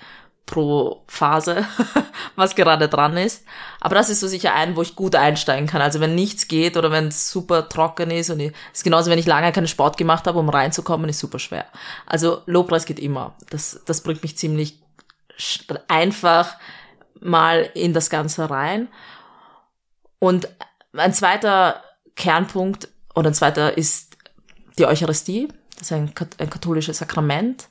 [0.47, 1.65] pro Phase,
[2.35, 3.45] was gerade dran ist.
[3.81, 5.81] Aber das ist so sicher ein, wo ich gut einsteigen kann.
[5.81, 9.19] Also wenn nichts geht oder wenn es super trocken ist und ich, ist genauso, wenn
[9.21, 11.67] ich lange keinen Sport gemacht habe, um reinzukommen, ist super schwer.
[12.07, 13.35] Also Lobpreis geht immer.
[13.51, 14.80] Das, das bringt mich ziemlich
[15.89, 16.57] einfach
[17.21, 18.89] mal in das Ganze rein.
[20.19, 20.49] Und
[20.93, 21.83] ein zweiter
[22.17, 24.17] Kernpunkt oder ein zweiter ist
[24.79, 25.49] die Eucharistie.
[25.79, 27.69] Das ist ein, ein katholisches Sakrament,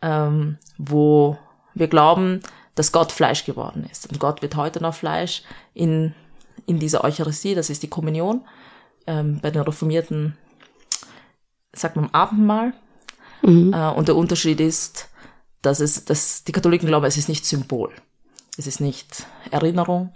[0.00, 1.38] ähm, wo
[1.74, 2.40] wir glauben,
[2.74, 4.10] dass Gott Fleisch geworden ist.
[4.10, 5.42] Und Gott wird heute noch Fleisch
[5.74, 6.14] in,
[6.66, 8.42] in dieser Eucharistie, das ist die Kommunion.
[9.06, 10.36] Ähm, bei den Reformierten
[11.72, 12.72] sagt man Abendmahl.
[13.72, 15.08] Äh, und der Unterschied ist,
[15.62, 17.92] dass es, dass die Katholiken glauben, es ist nicht Symbol.
[18.58, 20.12] Es ist nicht Erinnerung,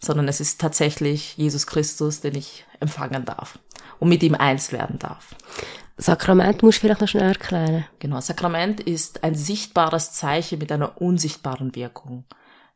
[0.00, 3.58] sondern es ist tatsächlich Jesus Christus, den ich empfangen darf
[4.00, 5.34] und mit ihm eins werden darf.
[5.98, 7.86] Sakrament musst du vielleicht noch schnell erklären.
[8.00, 12.24] Genau, Sakrament ist ein sichtbares Zeichen mit einer unsichtbaren Wirkung.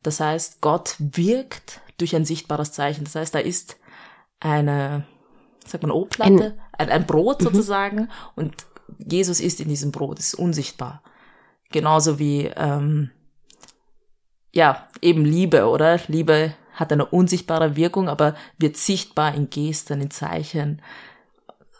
[0.02, 3.04] Das heißt, Gott wirkt durch ein sichtbares Zeichen.
[3.04, 3.76] Das heißt, da ist
[4.38, 5.04] eine,
[5.66, 8.54] sagt man, O-Platte, ein, ein Brot sozusagen und
[8.98, 11.02] Jesus ist in diesem Brot, ist unsichtbar.
[11.70, 13.10] Genauso wie ähm,
[14.52, 16.00] ja, eben Liebe, oder?
[16.08, 20.82] Liebe hat eine unsichtbare Wirkung, aber wird sichtbar in Gesten, in Zeichen.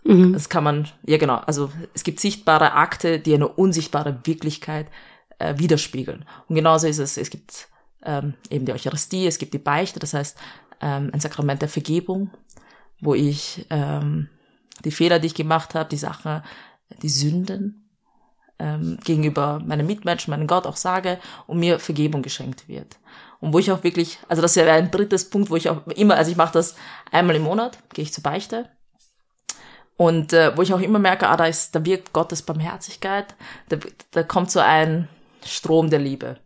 [0.04, 0.32] Mhm.
[0.32, 4.86] Das kann man, ja genau, also es gibt sichtbare Akte, die eine unsichtbare Wirklichkeit
[5.38, 6.24] äh, widerspiegeln.
[6.48, 7.68] Und genauso ist es, es gibt
[8.04, 10.38] ähm, eben die Eucharistie, es gibt die Beichte, das heißt
[10.80, 12.30] ähm, ein Sakrament der Vergebung,
[13.00, 14.28] wo ich ähm,
[14.84, 16.42] die Fehler, die ich gemacht habe, die Sache,
[17.02, 17.79] die Sünden
[18.60, 22.96] ähm, gegenüber meinen Mitmenschen, meinem Gott auch sage und mir Vergebung geschenkt wird.
[23.40, 26.16] Und wo ich auch wirklich, also das wäre ein drittes Punkt, wo ich auch immer,
[26.16, 26.74] also ich mache das
[27.10, 28.66] einmal im Monat, gehe ich zur Beichte.
[29.96, 33.34] Und äh, wo ich auch immer merke, ah, da ist, da wirkt Gottes Barmherzigkeit,
[33.68, 33.76] da,
[34.12, 35.08] da kommt so ein
[35.44, 36.36] Strom der Liebe.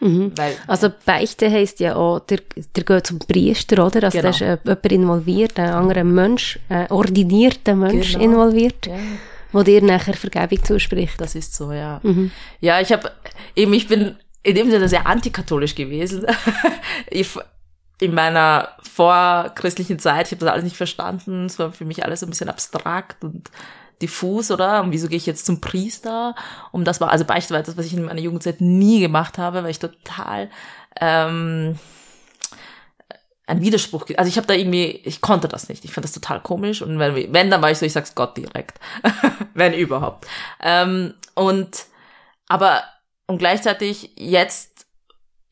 [0.00, 0.32] Mhm.
[0.36, 2.40] Weil, Also Beichte heisst ja auch, der,
[2.76, 4.04] der geht zum Priester, oder?
[4.04, 4.22] Also Genau.
[4.22, 8.24] da ist äh, jemand involviert, ein anderer Mensch, ein ordinierter Mensch Genau.
[8.24, 8.94] involviert, ja,
[9.52, 11.20] wo dir nachher Vergebung zuspricht.
[11.20, 12.00] das ist so, ja.
[12.02, 12.30] Mhm.
[12.60, 13.10] Ja, ich habe
[13.54, 16.26] eben, ich bin in dem Sinne sehr antikatholisch gewesen.
[17.10, 17.28] ich,
[18.00, 21.46] in meiner vorchristlichen Zeit, ich habe das alles nicht verstanden.
[21.46, 23.50] Es war für mich alles so ein bisschen abstrakt und
[24.00, 24.82] diffus, oder?
[24.82, 26.34] Und wieso gehe ich jetzt zum Priester?
[26.72, 29.62] Um das war, also Beichte war etwas, was ich in meiner Jugendzeit nie gemacht habe,
[29.62, 30.48] weil ich total
[30.98, 31.78] ähm,
[33.50, 35.84] ein Widerspruch, also ich habe da irgendwie, ich konnte das nicht.
[35.84, 38.36] Ich fand das total komisch und wenn, wenn dann war ich so, ich sag's Gott
[38.36, 38.78] direkt,
[39.54, 40.26] wenn überhaupt.
[40.60, 41.86] Ähm, und
[42.46, 42.84] aber
[43.26, 44.86] und gleichzeitig jetzt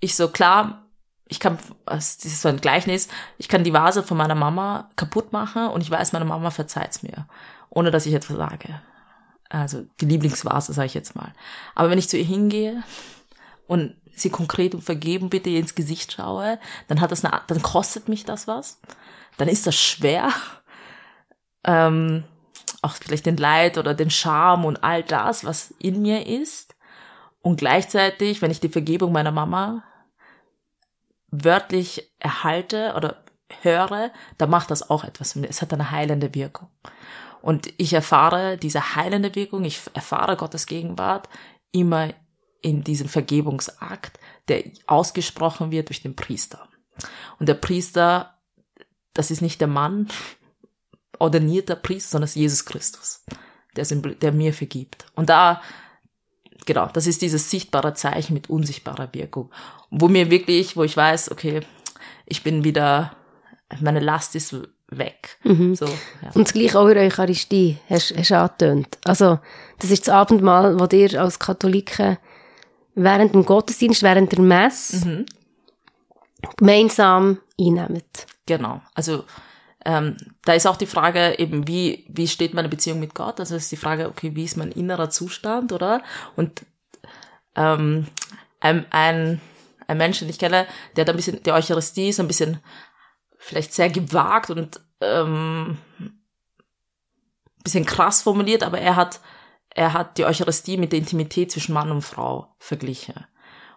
[0.00, 0.84] ich so klar,
[1.26, 5.32] ich kann, das ist so ein Gleichnis, ich kann die Vase von meiner Mama kaputt
[5.32, 7.26] machen und ich weiß, meine Mama verzeiht's mir,
[7.68, 8.80] ohne dass ich etwas sage.
[9.48, 11.32] Also die Lieblingsvase, sage ich jetzt mal.
[11.74, 12.84] Aber wenn ich zu ihr hingehe
[13.66, 18.08] und sie konkret um Vergeben bitte ins Gesicht schaue, dann hat das eine, dann kostet
[18.08, 18.80] mich das was.
[19.36, 20.32] Dann ist das schwer.
[21.64, 22.24] Ähm,
[22.82, 26.76] auch vielleicht den Leid oder den Scham und all das, was in mir ist.
[27.40, 29.84] Und gleichzeitig, wenn ich die Vergebung meiner Mama
[31.30, 33.24] wörtlich erhalte oder
[33.62, 35.50] höre, dann macht das auch etwas mit mir.
[35.50, 36.68] Es hat eine heilende Wirkung.
[37.40, 41.28] Und ich erfahre diese heilende Wirkung, ich erfahre Gottes Gegenwart
[41.72, 42.10] immer
[42.60, 44.18] in diesem Vergebungsakt,
[44.48, 46.68] der ausgesprochen wird durch den Priester.
[47.38, 48.34] Und der Priester,
[49.14, 50.08] das ist nicht der Mann,
[51.18, 53.24] ordinierter Priester, sondern es ist Jesus Christus,
[53.76, 55.06] der, der mir vergibt.
[55.14, 55.62] Und da,
[56.66, 59.50] genau, das ist dieses sichtbare Zeichen mit unsichtbarer Wirkung,
[59.90, 61.60] wo mir wirklich, wo ich weiß, okay,
[62.26, 63.16] ich bin wieder,
[63.80, 64.54] meine Last ist
[64.90, 65.38] weg.
[65.44, 65.74] Mhm.
[65.74, 66.30] So, ja.
[66.34, 68.98] Und das gleiche auch in der Eucharistie, hast du angetönt.
[69.04, 69.38] Also,
[69.78, 72.18] das ist das Abendmahl, das ihr als Katholiken
[73.02, 75.26] während dem Gottesdienst, während der Messe Mhm.
[76.56, 78.26] gemeinsam einnehmt.
[78.46, 78.80] Genau.
[78.94, 79.24] Also
[79.84, 83.40] ähm, da ist auch die Frage eben, wie, wie steht meine Beziehung mit Gott?
[83.40, 86.02] Also ist die Frage, okay, wie ist mein innerer Zustand, oder?
[86.36, 86.66] Und
[87.54, 88.06] ähm,
[88.60, 89.40] ein, ein,
[89.86, 92.58] ein Mensch, den ich kenne, der hat ein bisschen, die Eucharistie ist ein bisschen
[93.38, 95.78] vielleicht sehr gewagt und ähm,
[97.62, 99.20] bisschen krass formuliert, aber er hat,
[99.78, 103.14] er hat die Eucharistie mit der Intimität zwischen Mann und Frau verglichen.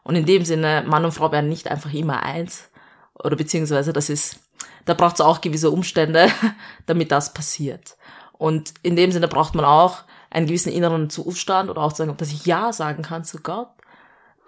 [0.03, 2.69] Und in dem Sinne, Mann und Frau werden nicht einfach immer eins,
[3.13, 4.39] oder beziehungsweise das ist,
[4.85, 6.27] da braucht es auch gewisse Umstände,
[6.87, 7.97] damit das passiert.
[8.33, 9.99] Und in dem Sinne braucht man auch
[10.31, 13.69] einen gewissen inneren Zustand oder auch zu sagen, dass ich Ja sagen kann zu Gott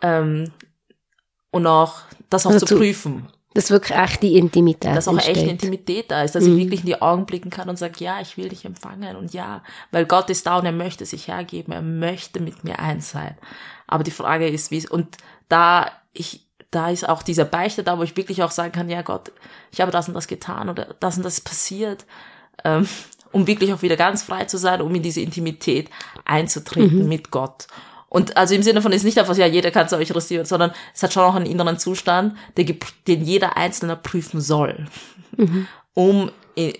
[0.01, 0.51] ähm,
[1.51, 5.37] und auch das auch Also zu zu- prüfen, Dass wirklich echte Intimität dass auch entsteht.
[5.37, 8.19] echte Intimität da ist, dass ich wirklich in die Augen blicken kann und sage, ja,
[8.19, 9.61] ich will dich empfangen und ja,
[9.91, 13.37] weil Gott ist da und er möchte sich hergeben, er möchte mit mir eins sein.
[13.85, 15.17] Aber die Frage ist, wie und
[15.49, 19.03] da ich da ist auch dieser Beichte da, wo ich wirklich auch sagen kann, ja
[19.03, 19.31] Gott,
[19.71, 22.05] ich habe das und das getan oder das und das passiert,
[22.63, 22.87] ähm,
[23.31, 25.89] um wirklich auch wieder ganz frei zu sein, um in diese Intimität
[26.25, 27.67] einzutreten mit Gott.
[28.13, 30.71] Und also im Sinne von ist nicht einfach, ja, jeder kann zu euch rüsten, sondern
[30.93, 34.85] es hat schon auch einen inneren Zustand, gep- den jeder Einzelne prüfen soll,
[35.95, 36.75] um, i-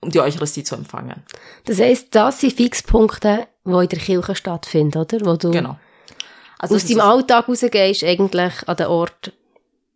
[0.00, 1.22] um die Eucharistie zu empfangen.
[1.66, 5.18] Das heisst, das sind Fixpunkte, die in der Kirche stattfinden, oder?
[5.26, 5.76] Wo du Genau.
[6.58, 9.32] Also aus deinem Alltag rausgehst, eigentlich an den Ort,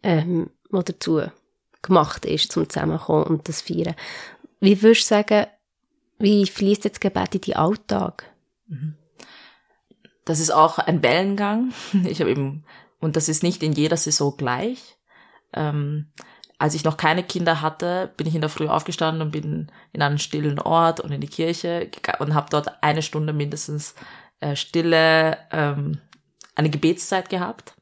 [0.02, 1.22] ähm, wo dazu
[1.80, 3.94] gemacht ist, zum Zusammenkommen und das Feiern.
[4.60, 5.46] Wie würdest du sagen,
[6.18, 8.24] wie fließt jetzt Gebet in deinen Alltag?
[10.24, 11.72] Das ist auch ein Wellengang.
[12.04, 12.64] Ich habe eben,
[13.00, 14.96] und das ist nicht in jeder Saison gleich.
[15.52, 16.12] Ähm,
[16.58, 20.00] als ich noch keine Kinder hatte, bin ich in der Früh aufgestanden und bin in
[20.00, 23.96] einen stillen Ort und in die Kirche und habe dort eine Stunde mindestens
[24.38, 25.98] äh, stille, ähm,
[26.54, 27.74] eine Gebetszeit gehabt.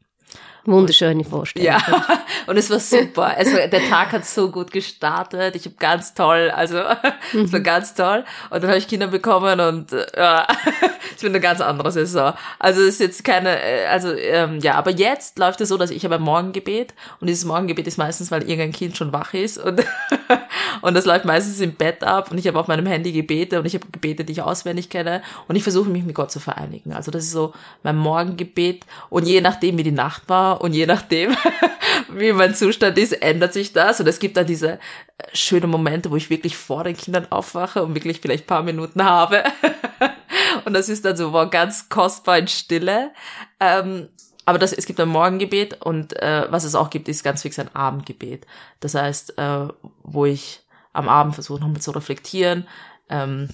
[0.65, 1.67] Wunderschöne Vorstellung.
[1.67, 1.81] Ja,
[2.47, 3.35] und es war super.
[3.39, 5.57] Es war, der Tag hat so gut gestartet.
[5.57, 6.79] Ich habe ganz toll, also
[7.33, 8.25] es war ganz toll.
[8.51, 10.47] Und dann habe ich Kinder bekommen und äh, ja,
[11.17, 12.35] ich bin eine ganz andere Saison.
[12.59, 15.91] Also es ist jetzt keine, äh, also ähm, ja, aber jetzt läuft es so, dass
[15.91, 19.59] ich habe ein Morgengebet und dieses Morgengebet ist meistens, weil irgendein Kind schon wach ist
[19.59, 19.85] und
[20.83, 23.67] und das läuft meistens im Bett ab und ich habe auf meinem Handy Gebete und
[23.67, 26.93] ich habe Gebete, die ich auswendig kenne und ich versuche mich mit Gott zu vereinigen.
[26.93, 30.87] Also das ist so mein Morgengebet und je nachdem, wie die Nacht war und je
[30.87, 31.35] nachdem,
[32.09, 34.01] wie mein Zustand ist, ändert sich das.
[34.01, 34.79] Und es gibt dann diese äh,
[35.33, 39.45] schönen Momente, wo ich wirklich vor den Kindern aufwache und wirklich vielleicht paar Minuten habe.
[40.65, 43.13] und das ist dann so wow, ganz kostbar in Stille.
[43.59, 44.09] Ähm,
[44.47, 47.59] aber das, es gibt ein Morgengebet und äh, was es auch gibt, ist ganz fix
[47.59, 48.47] ein Abendgebet.
[48.81, 49.69] Das heißt, äh,
[50.03, 52.67] wo ich am Abend versuche nochmal zu reflektieren.
[53.09, 53.49] Ähm,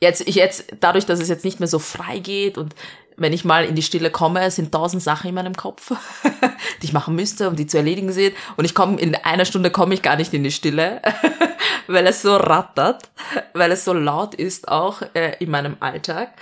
[0.00, 2.74] jetzt, ich jetzt, dadurch, dass es jetzt nicht mehr so frei geht und
[3.16, 5.92] wenn ich mal in die Stille komme, sind tausend Sachen in meinem Kopf,
[6.82, 8.36] die ich machen müsste und die zu erledigen sind.
[8.56, 11.00] Und ich komme in einer Stunde komme ich gar nicht in die Stille,
[11.86, 13.10] weil es so rattert,
[13.54, 16.34] weil es so laut ist auch äh, in meinem Alltag.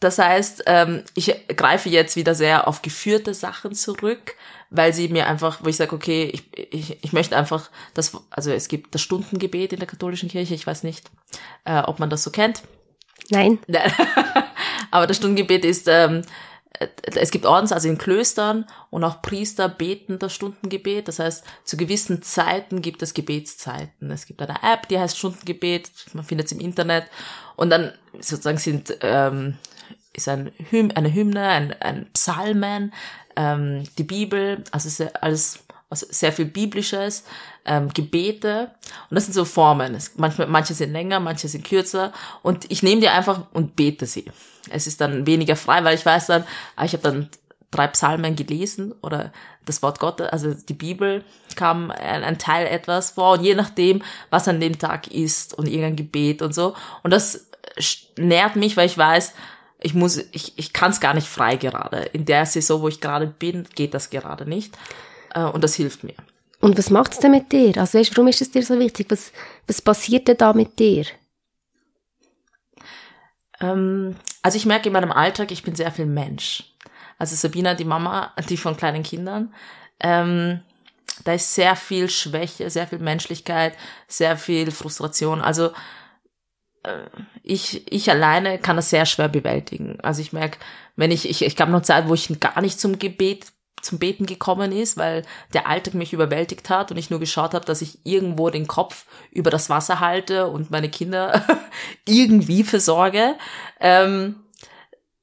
[0.00, 4.34] Das heißt, ähm, ich greife jetzt wieder sehr auf geführte Sachen zurück,
[4.70, 8.50] weil sie mir einfach, wo ich sage, okay, ich, ich, ich möchte einfach, das, also
[8.50, 11.10] es gibt das Stundengebet in der katholischen Kirche, ich weiß nicht,
[11.64, 12.62] äh, ob man das so kennt.
[13.30, 13.58] Nein.
[14.90, 16.22] Aber das Stundengebet ist, ähm,
[17.02, 21.08] es gibt Ordens, also in Klöstern und auch Priester beten das Stundengebet.
[21.08, 24.10] Das heißt, zu gewissen Zeiten gibt es Gebetszeiten.
[24.10, 27.04] Es gibt eine App, die heißt Stundengebet, man findet es im Internet.
[27.56, 29.58] Und dann sozusagen sind, ähm,
[30.14, 32.94] ist ein Hymn, eine Hymne, ein, ein Psalmen,
[33.36, 37.24] ähm, die Bibel, also alles also sehr viel Biblisches,
[37.70, 38.72] ähm, Gebete.
[39.08, 39.94] Und das sind so Formen.
[39.94, 42.12] Es, manchmal, manche sind länger, manche sind kürzer.
[42.42, 44.24] Und ich nehme die einfach und bete sie.
[44.70, 47.28] Es ist dann weniger frei, weil ich weiß dann, ah, ich habe dann
[47.70, 49.32] drei Psalmen gelesen oder
[49.64, 51.22] das Wort Gottes, also die Bibel
[51.54, 55.68] kam ein, ein, Teil etwas vor und je nachdem, was an dem Tag ist und
[55.68, 56.74] irgendein Gebet und so.
[57.04, 57.46] Und das
[58.18, 59.34] nährt mich, weil ich weiß,
[59.80, 61.98] ich muss, ich, ich kann es gar nicht frei gerade.
[62.12, 64.76] In der Saison, wo ich gerade bin, geht das gerade nicht.
[65.32, 66.14] Äh, und das hilft mir.
[66.60, 67.76] Und was macht es denn mit dir?
[67.78, 69.06] Also weißt, warum ist es dir so wichtig?
[69.10, 69.32] Was,
[69.66, 71.06] was passiert denn da mit dir?
[73.60, 76.64] Ähm, also ich merke in meinem Alltag, ich bin sehr viel Mensch.
[77.18, 79.54] Also Sabina, die Mama, die von kleinen Kindern,
[80.00, 80.60] ähm,
[81.24, 83.74] da ist sehr viel Schwäche, sehr viel Menschlichkeit,
[84.06, 85.40] sehr viel Frustration.
[85.40, 85.70] Also
[86.82, 87.04] äh,
[87.42, 89.98] ich, ich alleine kann das sehr schwer bewältigen.
[90.00, 90.58] Also ich merke,
[90.96, 94.26] wenn ich, ich, ich gab noch Zeit, wo ich gar nicht zum Gebet zum Beten
[94.26, 97.98] gekommen ist, weil der Alltag mich überwältigt hat und ich nur geschaut habe, dass ich
[98.04, 101.44] irgendwo den Kopf über das Wasser halte und meine Kinder
[102.06, 103.36] irgendwie versorge.
[103.80, 104.36] Ähm,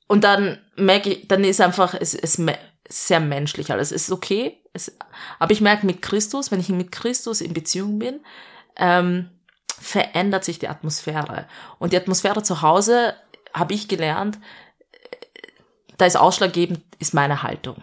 [0.08, 2.42] und dann merke ich, dann ist einfach, es ist
[2.88, 3.92] sehr menschlich alles.
[3.92, 4.62] Es ist okay.
[4.74, 4.96] Es,
[5.40, 8.22] aber ich merke mit Christus, wenn ich mit Christus in Beziehung bin,
[8.78, 9.30] ähm,
[9.80, 11.48] verändert sich die Atmosphäre.
[11.80, 13.14] Und die Atmosphäre zu Hause,
[13.54, 14.38] habe ich gelernt,
[15.98, 17.82] da ist ausschlaggebend, ist meine Haltung.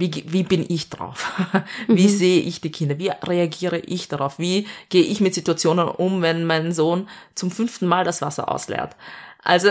[0.00, 1.30] Wie, wie bin ich drauf?
[1.86, 2.08] Wie mhm.
[2.08, 2.98] sehe ich die Kinder?
[2.98, 4.38] Wie reagiere ich darauf?
[4.38, 8.96] Wie gehe ich mit Situationen um, wenn mein Sohn zum fünften Mal das Wasser ausleert?
[9.42, 9.68] Also,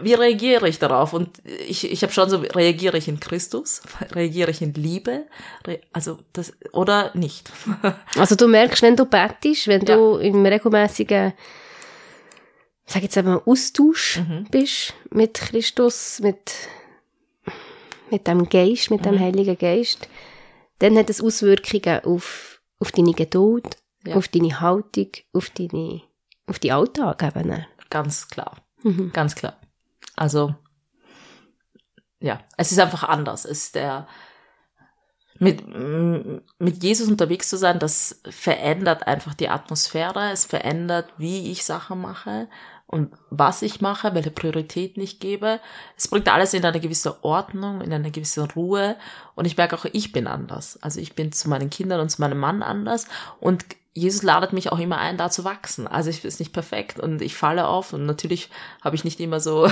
[0.00, 1.12] wie reagiere ich darauf?
[1.12, 3.82] Und ich, ich habe schon so, reagiere ich in Christus?
[4.12, 5.26] Reagiere ich in Liebe?
[5.92, 7.50] Also, das, oder nicht?
[8.16, 9.96] also, du merkst, wenn du bettest, wenn ja.
[9.96, 11.32] du im regelmäßigen,
[12.86, 14.46] sag jetzt einmal, Austausch mhm.
[14.50, 16.52] bist mit Christus, mit
[18.10, 19.20] mit dem Geist, mit dem mhm.
[19.20, 20.08] Heiligen Geist,
[20.78, 24.16] dann hat es Auswirkungen auf, auf deine Geduld, ja.
[24.16, 26.02] auf deine Haltung, auf deine,
[26.46, 27.64] auf die Alltag eben.
[27.90, 28.56] Ganz klar.
[28.82, 29.12] Mhm.
[29.12, 29.56] Ganz klar.
[30.16, 30.54] Also,
[32.20, 33.44] ja, es ist einfach anders.
[33.44, 34.06] Es ist der,
[35.38, 35.62] mit,
[36.58, 42.00] mit Jesus unterwegs zu sein, das verändert einfach die Atmosphäre, es verändert, wie ich Sachen
[42.00, 42.48] mache
[42.86, 45.60] und was ich mache, welche Prioritäten ich gebe.
[45.96, 48.96] Es bringt alles in eine gewisse Ordnung, in eine gewisse Ruhe
[49.34, 50.78] und ich merke auch, ich bin anders.
[50.82, 53.06] Also ich bin zu meinen Kindern und zu meinem Mann anders
[53.40, 53.64] und
[53.96, 55.86] Jesus ladet mich auch immer ein, da zu wachsen.
[55.86, 58.50] Also ich bin nicht perfekt und ich falle auf und natürlich
[58.82, 59.68] habe ich nicht immer so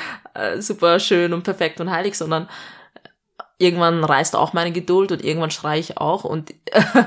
[0.58, 2.48] super schön und perfekt und heilig, sondern
[3.58, 6.54] irgendwann reißt auch meine Geduld und irgendwann schreie ich auch und,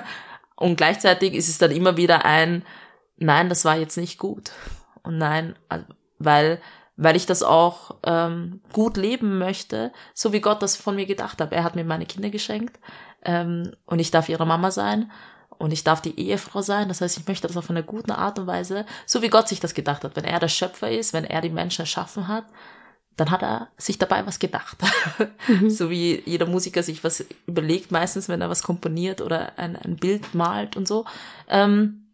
[0.56, 2.64] und gleichzeitig ist es dann immer wieder ein,
[3.18, 4.52] nein, das war jetzt nicht gut.
[5.04, 5.56] Und nein,
[6.20, 6.62] weil,
[6.98, 11.42] weil ich das auch ähm, gut leben möchte, so wie Gott das von mir gedacht
[11.42, 11.52] hat.
[11.52, 12.80] Er hat mir meine Kinder geschenkt
[13.24, 15.12] ähm, und ich darf ihre Mama sein
[15.58, 16.88] und ich darf die Ehefrau sein.
[16.88, 19.60] Das heißt, ich möchte das auf eine gute Art und Weise, so wie Gott sich
[19.60, 20.16] das gedacht hat.
[20.16, 22.46] Wenn er der Schöpfer ist, wenn er die Menschen erschaffen hat,
[23.18, 24.78] dann hat er sich dabei was gedacht.
[25.68, 29.98] so wie jeder Musiker sich was überlegt, meistens, wenn er was komponiert oder ein, ein
[29.98, 31.06] Bild malt und so.
[31.48, 32.08] Ähm,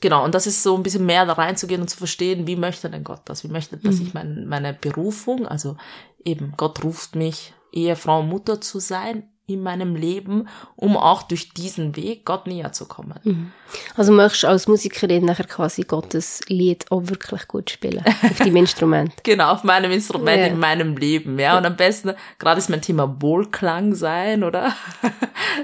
[0.00, 2.90] genau, und das ist so ein bisschen mehr da reinzugehen und zu verstehen, wie möchte
[2.90, 3.44] denn Gott das?
[3.44, 5.76] Wie möchte, dass ich mein, meine Berufung, also
[6.24, 11.94] eben Gott ruft mich, Ehefrau, Mutter zu sein in meinem Leben, um auch durch diesen
[11.94, 13.52] Weg Gott näher zu kommen.
[13.96, 18.56] Also möchtest du als Musikerin nachher quasi Gottes Lied auch wirklich gut spielen auf deinem
[18.66, 19.12] Instrument.
[19.22, 20.46] Genau, auf meinem Instrument Ja.
[20.46, 21.56] in meinem Leben, ja.
[21.56, 24.74] Und am besten, gerade ist mein Thema Wohlklang sein, oder?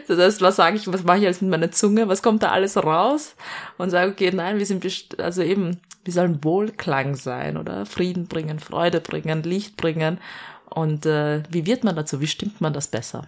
[0.09, 2.09] Das heißt, was sage ich, was mache ich jetzt mit meiner Zunge?
[2.09, 3.35] Was kommt da alles raus?
[3.79, 7.85] Und sage, okay, nein, wir sind, best- also eben, wir sollen Wohlklang sein, oder?
[7.87, 10.19] Frieden bringen, Freude bringen, Licht bringen.
[10.75, 12.21] Und äh, wie wird man dazu?
[12.21, 13.27] Wie stimmt man das besser?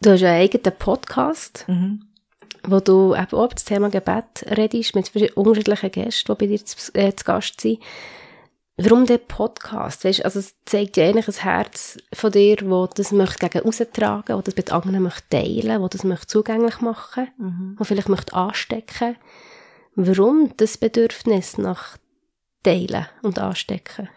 [0.00, 1.66] Du hast ja einen eigenen Podcast,
[2.62, 6.64] wo du eben auch über das Thema Gebet redest, mit unterschiedlichen Gästen, die bei dir
[6.64, 7.80] zu, äh, zu Gast sind.
[8.80, 10.04] Warum der Podcast?
[10.04, 14.36] Weißt, also es zeigt ja eigentlich ein Herz von dir, wo das möchte gegen austragen,
[14.36, 17.26] wo das mit anderen möchte teilen, wo das möchte zugänglich machen,
[17.76, 19.16] wo vielleicht möchte anstecken.
[19.96, 21.96] Warum das Bedürfnis nach
[22.62, 24.08] teilen und anstecken?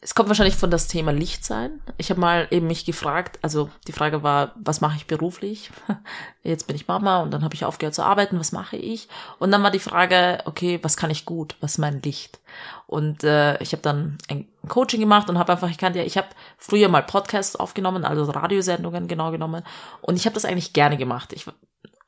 [0.00, 1.82] Es kommt wahrscheinlich von das Thema Licht sein.
[1.98, 5.70] Ich habe mal eben mich gefragt, also die Frage war, was mache ich beruflich?
[6.42, 9.08] Jetzt bin ich Mama und dann habe ich aufgehört zu arbeiten, was mache ich?
[9.38, 11.56] Und dann war die Frage, okay, was kann ich gut?
[11.60, 12.40] Was ist mein Licht?
[12.86, 16.16] Und äh, ich habe dann ein Coaching gemacht und habe einfach, ich kannte ja, ich
[16.16, 19.64] habe früher mal Podcasts aufgenommen, also Radiosendungen genau genommen.
[20.00, 21.34] Und ich habe das eigentlich gerne gemacht.
[21.34, 21.46] Ich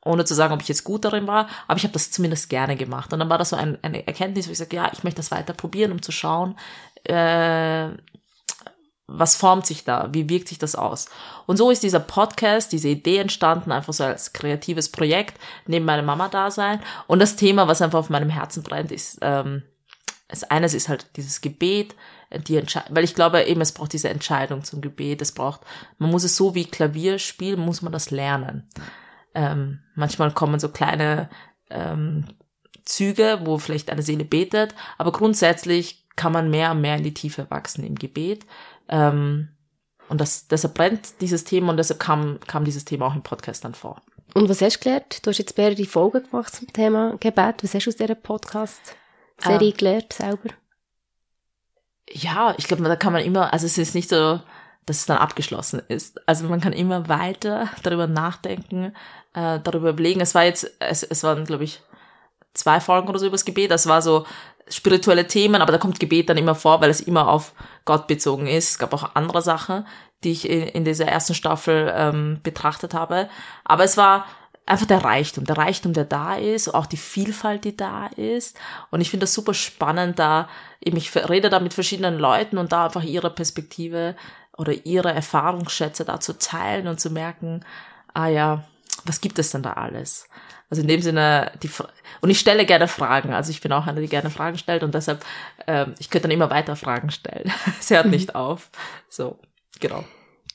[0.09, 2.75] ohne zu sagen, ob ich jetzt gut darin war, aber ich habe das zumindest gerne
[2.75, 3.13] gemacht.
[3.13, 5.31] Und dann war das so ein, eine Erkenntnis, wo ich sage, ja, ich möchte das
[5.31, 6.57] weiter probieren, um zu schauen,
[7.03, 7.89] äh,
[9.11, 11.07] was formt sich da, wie wirkt sich das aus.
[11.47, 16.05] Und so ist dieser Podcast, diese Idee entstanden, einfach so als kreatives Projekt neben meinem
[16.05, 16.81] Mama-Dasein.
[17.07, 19.63] Und das Thema, was einfach auf meinem Herzen brennt, ist, ähm,
[20.27, 21.95] das eines ist halt dieses Gebet,
[22.47, 25.61] die Entscheidung, weil ich glaube eben, es braucht diese Entscheidung zum Gebet, es braucht,
[25.97, 28.69] man muss es so wie Klavier spielen, muss man das lernen.
[29.33, 31.29] Ähm, manchmal kommen so kleine
[31.69, 32.25] ähm,
[32.83, 37.13] Züge, wo vielleicht eine Seele betet, aber grundsätzlich kann man mehr und mehr in die
[37.13, 38.45] Tiefe wachsen im Gebet.
[38.87, 39.49] Ähm,
[40.09, 43.63] und das, deshalb brennt dieses Thema und deshalb kam, kam dieses Thema auch im Podcast
[43.63, 44.01] dann vor.
[44.33, 45.25] Und was hast du gelernt?
[45.25, 47.63] Du hast jetzt mehrere Folgen gemacht zum Thema Gebet.
[47.63, 49.77] Was hast du aus dieser Podcast-Serie Ah.
[49.77, 50.49] gelernt selber?
[52.11, 54.39] Ja, ich glaube, da kann man immer, also es ist nicht so,
[54.89, 56.19] dass es dann abgeschlossen ist.
[56.27, 58.93] Also man kann immer weiter darüber nachdenken,
[59.33, 60.19] äh, darüber überlegen.
[60.19, 61.81] Es war jetzt, es, es waren, glaube ich,
[62.53, 63.69] zwei Folgen oder so übers Gebet.
[63.69, 64.25] Das war so
[64.67, 67.53] spirituelle Themen, aber da kommt Gebet dann immer vor, weil es immer auf
[67.85, 68.69] Gott bezogen ist.
[68.69, 69.85] Es gab auch andere Sachen,
[70.23, 73.29] die ich in, in dieser ersten Staffel ähm, betrachtet habe.
[73.63, 74.25] Aber es war
[74.65, 78.57] einfach der Reichtum, der Reichtum, der da ist, auch die Vielfalt, die da ist.
[78.91, 80.47] Und ich finde das super spannend, da
[80.81, 84.15] eben ich rede da mit verschiedenen Leuten und da einfach ihre Perspektive
[84.59, 87.65] oder ihre Erfahrungsschätze da zu teilen und zu merken,
[88.13, 88.63] ah ja,
[89.05, 90.27] was gibt es denn da alles?
[90.69, 91.69] Also in dem Sinne, die
[92.21, 93.33] und ich stelle gerne Fragen.
[93.33, 95.25] Also ich bin auch eine, die gerne Fragen stellt und deshalb,
[95.65, 97.51] ähm, ich könnte dann immer weiter Fragen stellen.
[97.79, 98.69] Es hört nicht auf.
[99.09, 99.39] So,
[99.79, 100.03] genau.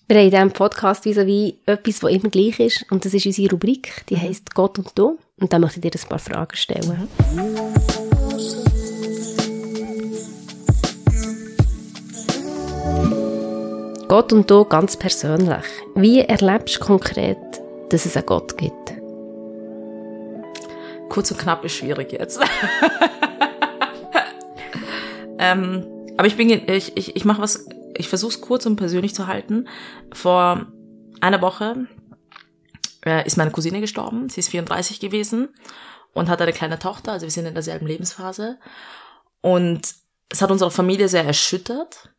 [0.07, 2.84] Wir haben in diesem Podcast wie etwas, was immer gleich ist.
[2.92, 4.05] Und das ist unsere Rubrik.
[4.11, 5.18] Die heisst Gott und du.
[5.40, 7.09] Und da möchte ich dir ein paar Fragen stellen.
[14.09, 15.64] Gott und du ganz persönlich.
[15.94, 17.38] Wie erlebst du konkret,
[17.88, 18.94] dass es einen Gott gibt?
[21.09, 22.38] Kurz und knapp ist schwierig jetzt.
[25.38, 25.86] ähm,
[26.16, 29.26] aber ich bin, ich, ich, ich mache was, ich versuche es kurz und persönlich zu
[29.26, 29.68] halten.
[30.12, 30.66] Vor
[31.20, 31.86] einer Woche
[33.07, 34.28] äh, ist meine Cousine gestorben.
[34.28, 35.48] Sie ist 34 gewesen
[36.12, 37.12] und hat eine kleine Tochter.
[37.12, 38.59] Also wir sind in derselben Lebensphase.
[39.40, 39.94] Und
[40.28, 42.11] es hat unsere Familie sehr erschüttert,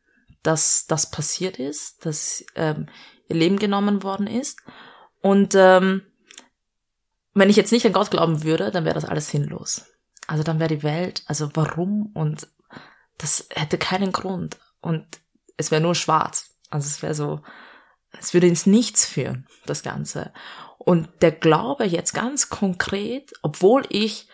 [0.46, 2.88] dass das passiert ist, dass ähm,
[3.28, 4.60] ihr Leben genommen worden ist.
[5.22, 6.04] Und ähm,
[7.34, 9.86] wenn ich jetzt nicht an Gott glauben würde, dann wäre das alles sinnlos.
[10.28, 12.12] Also dann wäre die Welt, also warum?
[12.14, 12.48] Und
[13.18, 14.58] das hätte keinen Grund.
[14.82, 15.06] Und
[15.58, 16.56] es wäre nur schwarz.
[16.70, 17.42] Also es wäre so,
[18.20, 20.32] es würde ins Nichts führen, das Ganze.
[20.78, 24.28] Und der Glaube jetzt ganz konkret, obwohl ich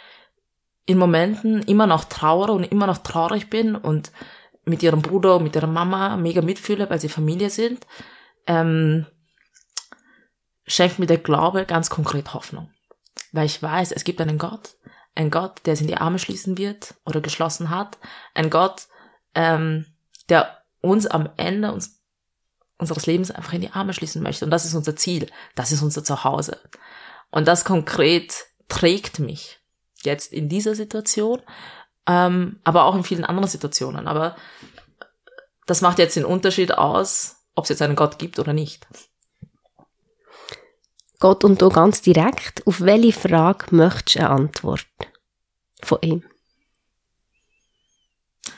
[0.86, 4.12] in Momenten immer noch trauere und immer noch traurig bin und
[4.66, 7.86] mit ihrem Bruder mit ihrer Mama mega mitfühle, weil sie Familie sind,
[8.47, 9.05] ähm,
[10.66, 12.72] schenkt mir der Glaube ganz konkret Hoffnung.
[13.32, 14.76] Weil ich weiß, es gibt einen Gott,
[15.16, 17.97] ein Gott, der es in die Arme schließen wird oder geschlossen hat,
[18.34, 18.88] ein Gott,
[19.36, 19.86] ähm,
[20.30, 22.01] der uns am Ende uns,
[22.78, 24.45] unseres Lebens einfach in die Arme schließen möchte.
[24.45, 26.59] Und das ist unser Ziel, das ist unser Zuhause.
[27.30, 29.59] Und das konkret trägt mich
[30.03, 31.41] jetzt in dieser Situation,
[32.08, 34.08] ähm, aber auch in vielen anderen Situationen.
[34.08, 34.36] Aber
[35.66, 38.88] das macht jetzt den Unterschied aus, ob es jetzt einen Gott gibt oder nicht.
[41.20, 44.88] Gott und du ganz direkt, auf welche Frage möchtest du eine Antwort
[45.84, 46.24] von ihm?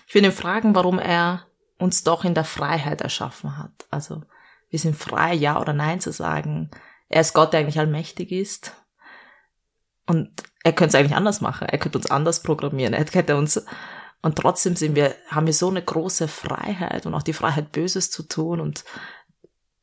[0.07, 1.45] Ich will ihn fragen, warum er
[1.77, 3.71] uns doch in der Freiheit erschaffen hat.
[3.89, 4.23] Also
[4.69, 6.71] wir sind frei, ja oder nein zu sagen.
[7.09, 8.73] Er ist Gott, der eigentlich allmächtig ist.
[10.05, 10.31] Und
[10.63, 11.67] er könnte es eigentlich anders machen.
[11.67, 12.93] Er könnte uns anders programmieren.
[12.93, 13.63] Er hätte uns
[14.23, 18.09] und trotzdem sind wir, haben wir so eine große Freiheit und auch die Freiheit, Böses
[18.09, 18.85] zu tun und,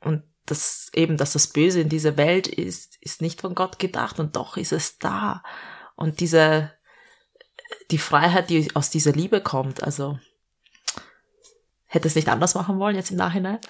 [0.01, 4.19] und das eben, dass das Böse in dieser Welt ist, ist nicht von Gott gedacht
[4.19, 5.43] und doch ist es da.
[5.95, 6.73] Und diese,
[7.91, 10.19] die Freiheit, die aus dieser Liebe kommt, also,
[11.85, 13.59] hätte es nicht anders machen wollen jetzt im Nachhinein?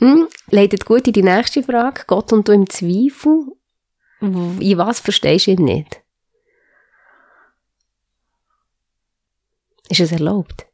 [0.52, 2.04] leitet gut in die nächste Frage.
[2.06, 3.46] Gott und du im Zweifel.
[4.20, 6.00] In was verstehst du ihn nicht?
[9.88, 10.66] Ist es erlaubt?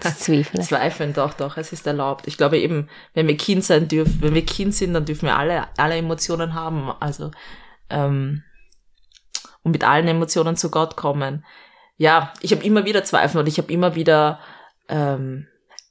[0.00, 0.62] Das Zweifeln.
[0.62, 2.26] Zweifeln, doch, doch, es ist erlaubt.
[2.28, 5.36] Ich glaube eben, wenn wir Kind sein dürfen, wenn wir Kind sind, dann dürfen wir
[5.36, 7.30] alle, alle Emotionen haben, also,
[7.90, 8.42] ähm,
[9.62, 11.44] und mit allen Emotionen zu Gott kommen.
[11.96, 14.40] Ja, ich habe immer wieder Zweifel und ich habe immer wieder
[14.88, 15.46] ähm,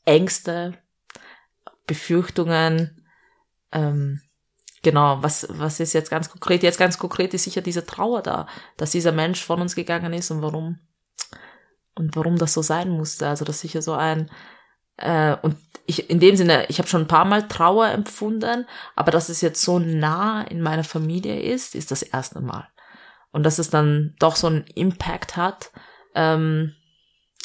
[0.06, 0.74] Ängste,
[1.86, 3.03] Befürchtungen,
[3.74, 4.22] ähm,
[4.82, 6.64] genau, was, was ist jetzt ganz konkret?
[6.64, 8.48] Jetzt ganz konkret ist sicher diese Trauer da,
[8.78, 10.80] dass dieser Mensch von uns gegangen ist und warum
[11.96, 13.28] und warum das so sein musste.
[13.28, 14.32] Also das ist sicher so ein
[14.98, 18.66] äh, und ich in dem Sinne, ich habe schon ein paar Mal Trauer empfunden,
[18.96, 22.68] aber dass es jetzt so nah in meiner Familie ist, ist das erste Mal.
[23.32, 25.72] Und dass es dann doch so einen Impact hat,
[26.16, 26.76] ähm,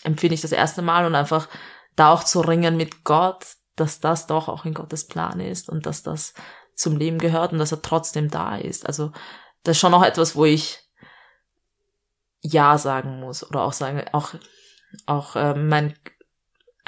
[0.04, 1.48] empfinde ich das erste Mal und einfach
[1.96, 3.44] da auch zu ringen mit Gott,
[3.80, 6.34] dass das doch auch in Gottes Plan ist und dass das
[6.74, 8.86] zum Leben gehört und dass er trotzdem da ist.
[8.86, 9.12] Also
[9.64, 10.80] das ist schon auch etwas, wo ich
[12.40, 14.34] ja sagen muss oder auch sagen, auch,
[15.06, 15.94] auch äh, mein,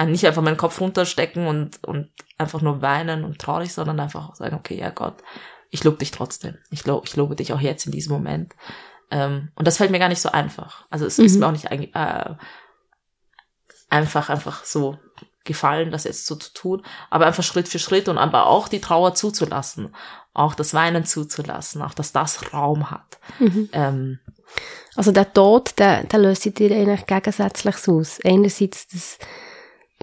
[0.06, 4.36] nicht einfach meinen Kopf runterstecken und, und einfach nur weinen und traurig, sondern einfach auch
[4.36, 5.22] sagen, okay, ja Gott,
[5.70, 6.56] ich lobe dich trotzdem.
[6.70, 8.54] Ich, lobe, ich lobe dich auch jetzt in diesem Moment.
[9.10, 10.86] Ähm, und das fällt mir gar nicht so einfach.
[10.90, 11.24] Also es mhm.
[11.24, 12.34] ist mir auch nicht äh,
[13.88, 14.98] einfach, einfach so
[15.44, 18.80] gefallen, das jetzt so zu tun, aber einfach Schritt für Schritt und aber auch die
[18.80, 19.94] Trauer zuzulassen,
[20.34, 23.18] auch das Weinen zuzulassen, auch dass das Raum hat.
[23.38, 23.68] Mhm.
[23.72, 24.18] Ähm,
[24.96, 28.18] also der Tod, der, der löst sich dir eigentlich gegensätzlich aus.
[28.24, 29.18] Einerseits das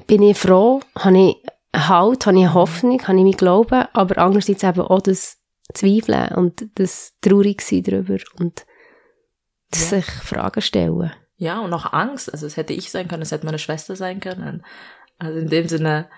[0.05, 1.37] bin ich froh, habe ich
[1.75, 5.37] Halt, habe ich Hoffnung, habe ich mein Glauben, aber andererseits eben auch das
[5.73, 8.65] Zweifeln und das Traurigsein darüber und
[9.69, 9.97] das ja.
[9.97, 11.11] sich Fragen stellen.
[11.35, 12.31] Ja, und auch Angst.
[12.31, 14.65] Also es hätte ich sein können, es hätte meine Schwester sein können.
[15.17, 16.09] Also in dem Sinne,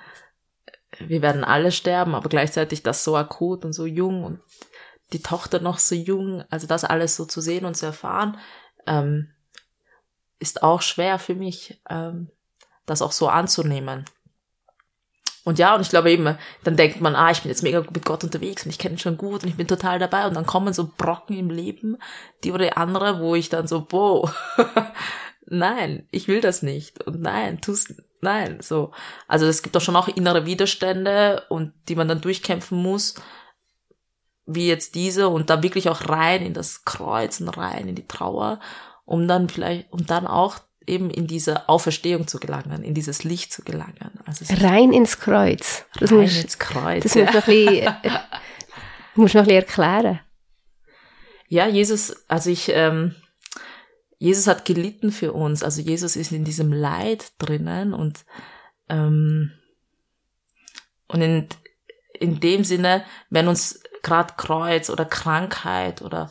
[1.00, 4.40] wir werden alle sterben, aber gleichzeitig das so akut und so jung und
[5.14, 8.38] die Tochter noch so jung, also das alles so zu sehen und zu erfahren,
[8.86, 9.30] ähm,
[10.40, 12.30] ist auch schwer für mich, ähm,
[12.86, 14.06] das auch so anzunehmen.
[15.46, 18.06] Und ja, und ich glaube eben, dann denkt man, ah, ich bin jetzt mega mit
[18.06, 20.46] Gott unterwegs und ich kenne ihn schon gut und ich bin total dabei und dann
[20.46, 21.98] kommen so Brocken im Leben,
[22.44, 24.34] die oder die andere, wo ich dann so, boah,
[25.46, 28.92] nein, ich will das nicht und nein, tust, nein, so.
[29.28, 33.16] Also es gibt doch schon auch innere Widerstände und die man dann durchkämpfen muss
[34.50, 38.08] wie jetzt diese und da wirklich auch rein in das Kreuz und rein in die
[38.08, 38.60] Trauer,
[39.06, 40.58] um dann vielleicht, um dann auch
[40.88, 44.20] eben in diese Auferstehung zu gelangen, in dieses Licht zu gelangen.
[44.26, 45.86] Also rein ins Kreuz.
[46.00, 47.04] Das rein musst, ins Kreuz.
[47.04, 47.26] Das ja.
[47.26, 48.20] musst, du ein bisschen,
[49.16, 50.20] musst du noch ein bisschen erklären.
[51.48, 53.16] Ja, Jesus, also ich, ähm,
[54.20, 55.64] Jesus hat gelitten für uns.
[55.64, 58.26] Also Jesus ist in diesem Leid drinnen und
[58.90, 59.52] ähm,
[61.08, 61.48] und in,
[62.14, 66.30] in dem Sinne, wenn uns gerade Kreuz oder Krankheit oder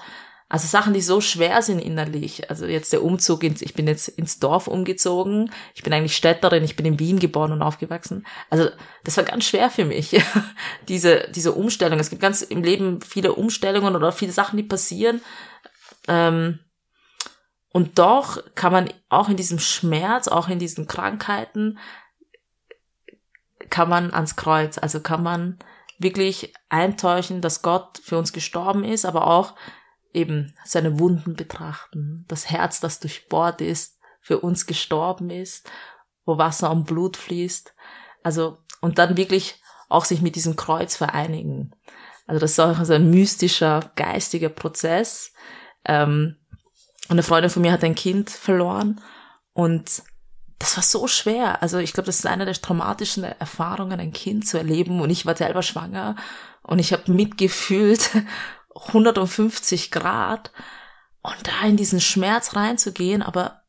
[0.51, 2.49] also Sachen, die so schwer sind innerlich.
[2.49, 5.51] Also jetzt der Umzug ins, ich bin jetzt ins Dorf umgezogen.
[5.75, 6.65] Ich bin eigentlich Städterin.
[6.65, 8.27] Ich bin in Wien geboren und aufgewachsen.
[8.49, 8.71] Also
[9.05, 10.23] das war ganz schwer für mich.
[10.89, 11.99] diese, diese Umstellung.
[11.99, 15.21] Es gibt ganz im Leben viele Umstellungen oder viele Sachen, die passieren.
[16.07, 16.61] Ähm,
[17.73, 21.79] und doch kann man auch in diesem Schmerz, auch in diesen Krankheiten,
[23.71, 24.79] kann man ans Kreuz.
[24.79, 25.59] Also kann man
[25.99, 29.55] wirklich eintäuschen, dass Gott für uns gestorben ist, aber auch
[30.15, 35.71] eben seine Wunden betrachten, das Herz, das durchbohrt ist, für uns gestorben ist,
[36.25, 37.75] wo Wasser und Blut fließt.
[38.23, 41.73] Also, und dann wirklich auch sich mit diesem Kreuz vereinigen.
[42.27, 45.33] Also das ist auch so ein mystischer, geistiger Prozess.
[45.85, 46.38] Ähm,
[47.09, 49.01] und eine Freundin von mir hat ein Kind verloren
[49.53, 50.03] und
[50.59, 51.63] das war so schwer.
[51.63, 55.01] Also ich glaube, das ist eine der traumatischen Erfahrungen, ein Kind zu erleben.
[55.01, 56.17] Und ich war selber schwanger
[56.63, 58.11] und ich habe mitgefühlt
[58.75, 60.53] 150 Grad
[61.23, 63.63] und da in diesen Schmerz reinzugehen, aber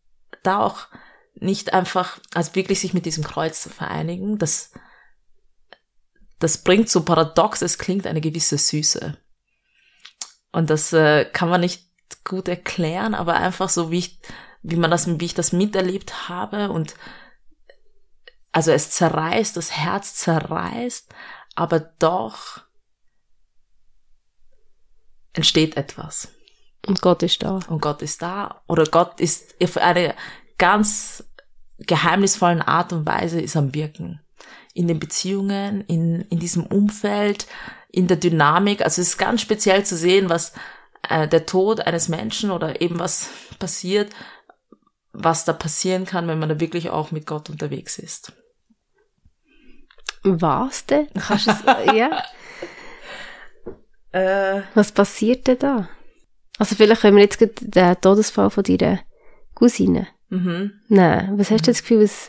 [0.43, 0.87] da auch
[1.35, 4.71] nicht einfach, also wirklich sich mit diesem Kreuz zu vereinigen, das,
[6.39, 9.17] das bringt so paradox, es klingt eine gewisse Süße.
[10.51, 11.88] Und das äh, kann man nicht
[12.23, 14.19] gut erklären, aber einfach so, wie ich,
[14.61, 16.95] wie man das, wie ich das miterlebt habe und
[18.51, 21.13] also es zerreißt, das Herz zerreißt,
[21.55, 22.61] aber doch
[25.33, 26.29] entsteht etwas.
[26.87, 27.59] Und Gott ist da.
[27.67, 28.61] Und Gott ist da.
[28.67, 30.15] Oder Gott ist auf eine
[30.57, 31.23] ganz
[31.77, 34.21] geheimnisvollen Art und Weise ist am Wirken.
[34.73, 37.47] In den Beziehungen, in, in diesem Umfeld,
[37.91, 38.81] in der Dynamik.
[38.81, 40.53] Also es ist ganz speziell zu sehen, was
[41.07, 43.29] äh, der Tod eines Menschen oder eben was
[43.59, 44.13] passiert,
[45.11, 48.33] was da passieren kann, wenn man da wirklich auch mit Gott unterwegs ist.
[50.23, 51.07] Was denn?
[51.13, 52.23] Kannst du es, ja?
[54.11, 55.89] Äh, Was passiert denn da?
[56.57, 58.99] Also vielleicht können wir jetzt den Todesfall von deiner
[59.55, 60.07] Cousine.
[60.29, 60.73] mhm.
[60.89, 62.27] Nein, was hast du das Gefühl, was,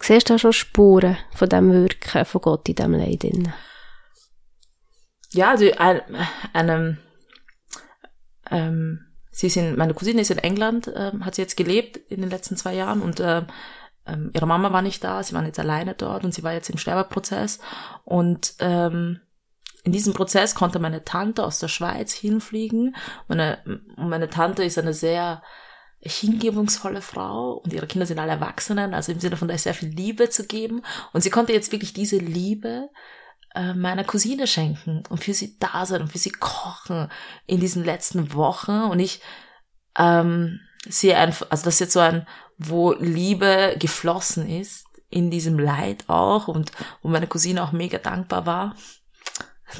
[0.00, 3.22] siehst du da schon Spuren von dem Wirken von Gott in diesem Leid?
[3.22, 3.52] drin?
[5.32, 6.00] Ja, also ein,
[6.52, 6.98] einem,
[8.50, 12.20] ähm, sie ist in, meine Cousine ist in England, ähm, hat sie jetzt gelebt in
[12.20, 13.46] den letzten zwei Jahren und ähm,
[14.06, 16.70] ähm, ihre Mama war nicht da, sie waren jetzt alleine dort und sie war jetzt
[16.70, 17.60] im Sterbeprozess
[18.04, 19.20] und ähm,
[19.84, 22.96] in diesem Prozess konnte meine Tante aus der Schweiz hinfliegen.
[23.28, 23.58] Meine,
[23.96, 25.42] meine Tante ist eine sehr
[26.00, 29.74] hingebungsvolle Frau und ihre Kinder sind alle Erwachsenen, also im Sinne von, da ist sehr
[29.74, 30.82] viel Liebe zu geben.
[31.12, 32.88] Und sie konnte jetzt wirklich diese Liebe
[33.54, 37.10] äh, meiner Cousine schenken und für sie da sein und für sie kochen
[37.46, 38.82] in diesen letzten Wochen.
[38.82, 39.20] Und ich
[39.98, 42.26] ähm, sehe einfach, also das ist jetzt so ein,
[42.58, 46.72] wo Liebe geflossen ist in diesem Leid auch und
[47.02, 48.74] wo meine Cousine auch mega dankbar war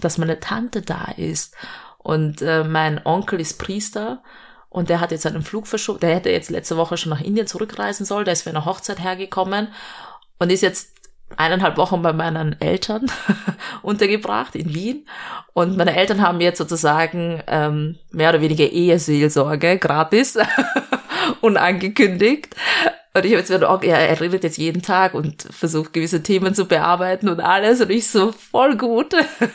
[0.01, 1.55] dass meine Tante da ist.
[1.99, 4.23] Und äh, mein Onkel ist Priester
[4.68, 6.01] und der hat jetzt einen Flug verschoben.
[6.01, 8.25] Der hätte jetzt letzte Woche schon nach Indien zurückreisen sollen.
[8.25, 9.68] Der ist für eine Hochzeit hergekommen
[10.39, 10.95] und ist jetzt
[11.37, 13.07] eineinhalb Wochen bei meinen Eltern
[13.83, 15.07] untergebracht in Wien.
[15.53, 20.39] Und meine Eltern haben jetzt sozusagen ähm, mehr oder weniger Eheseelsorge gratis
[21.41, 22.55] unangekündigt.
[23.12, 26.22] Und ich habe jetzt wieder, oh, ja, er redet jetzt jeden Tag und versucht gewisse
[26.22, 27.81] Themen zu bearbeiten und alles.
[27.81, 29.14] Und ich so, voll gut.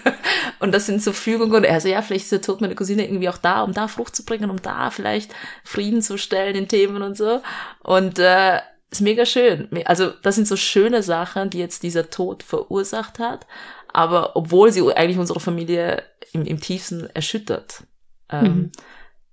[0.60, 1.56] und das sind so Fügungen.
[1.56, 4.26] Und er so, ja, vielleicht Tod meiner Cousine irgendwie auch da, um da Frucht zu
[4.26, 7.42] bringen, um da vielleicht Frieden zu stellen in Themen und so.
[7.82, 8.60] Und äh,
[8.96, 9.70] ist mega schön.
[9.86, 13.48] Also das sind so schöne Sachen, die jetzt dieser Tod verursacht hat.
[13.94, 17.84] Aber obwohl sie eigentlich unsere Familie im, im tiefsten erschüttert.
[18.30, 18.72] Ähm, Mhm.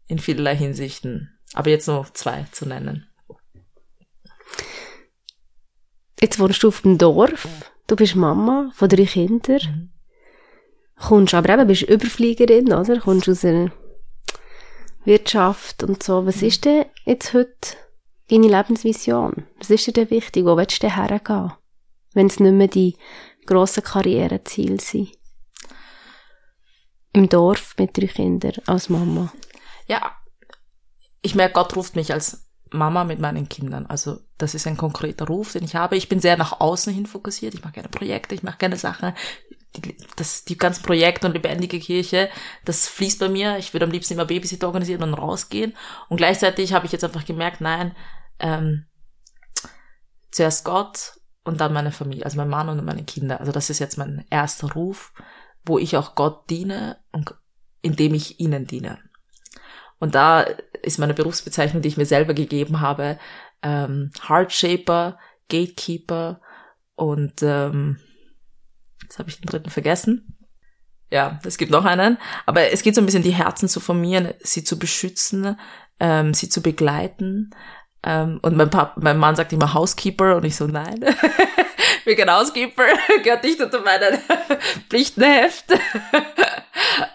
[0.06, 1.38] In vielerlei Hinsichten.
[1.54, 3.08] Aber jetzt nur zwei zu nennen.
[6.20, 7.48] Jetzt wohnst du auf dem Dorf,
[7.86, 9.92] du bist Mama von drei Kindern,
[10.96, 13.00] kommst aber eben, bist Überfliegerin, oder?
[13.00, 13.72] Kommst aus einer
[15.04, 16.24] Wirtschaft und so.
[16.24, 17.76] Was ist denn jetzt heute
[18.32, 19.46] deine Lebensvision?
[19.58, 20.44] Was ist dir denn wichtig?
[20.44, 21.52] Wo willst du denn hergehen?
[22.14, 22.96] Wenn es nicht mehr die
[23.46, 25.12] grossen Karriereziele sind?
[27.12, 29.32] Im Dorf mit drei Kindern als Mama.
[29.86, 30.16] Ja,
[31.20, 33.84] ich merke, Gott ruft mich als Mama mit meinen Kindern.
[33.86, 35.96] Also das ist ein konkreter Ruf, den ich habe.
[35.96, 37.54] Ich bin sehr nach außen hin fokussiert.
[37.54, 39.12] Ich mache gerne Projekte, ich mache gerne Sachen.
[39.76, 42.30] Die, das, die ganzen Projekte und lebendige Kirche,
[42.64, 43.58] das fließt bei mir.
[43.58, 45.74] Ich würde am liebsten immer Babysitter organisieren und rausgehen.
[46.08, 47.94] Und gleichzeitig habe ich jetzt einfach gemerkt, nein,
[48.42, 48.84] ähm,
[50.30, 51.14] zuerst Gott
[51.44, 53.40] und dann meine Familie, also mein Mann und meine Kinder.
[53.40, 55.12] Also das ist jetzt mein erster Ruf,
[55.64, 57.34] wo ich auch Gott diene und
[57.80, 58.98] indem ich ihnen diene.
[59.98, 60.40] Und da
[60.82, 63.18] ist meine Berufsbezeichnung, die ich mir selber gegeben habe,
[63.62, 65.18] ähm, Heartshaper,
[65.48, 66.40] Gatekeeper
[66.94, 67.98] und ähm,
[69.02, 70.36] jetzt habe ich den dritten vergessen.
[71.10, 72.16] Ja, es gibt noch einen.
[72.46, 75.58] Aber es geht so ein bisschen die Herzen zu formieren, sie zu beschützen,
[76.00, 77.50] ähm, sie zu begleiten.
[78.04, 81.00] Ähm, und mein, Pap mein Mann sagt immer Housekeeper und ich so, nein.
[82.04, 82.84] Wir kein Housekeeper,
[83.22, 84.18] gehört nicht unter meinen
[84.88, 85.66] Pflichtenheft.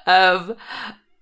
[0.05, 0.55] ähm,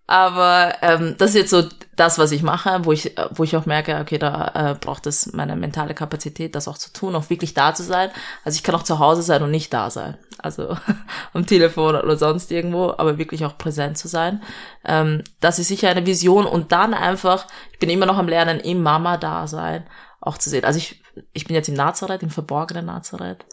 [0.07, 1.63] aber ähm, das ist jetzt so
[1.95, 5.33] das, was ich mache, wo ich, wo ich auch merke, okay, da äh, braucht es
[5.33, 8.11] meine mentale Kapazität, das auch zu tun, auch wirklich da zu sein.
[8.43, 10.17] Also ich kann auch zu Hause sein und nicht da sein.
[10.37, 10.77] Also
[11.33, 14.43] am Telefon oder sonst irgendwo, aber wirklich auch präsent zu sein.
[14.83, 18.59] Ähm, das ist sicher eine Vision und dann einfach, ich bin immer noch am Lernen,
[18.59, 19.85] im Mama-Dasein
[20.21, 20.65] auch zu sehen.
[20.65, 21.01] Also ich,
[21.33, 23.45] ich bin jetzt im Nazareth, im verborgenen Nazareth,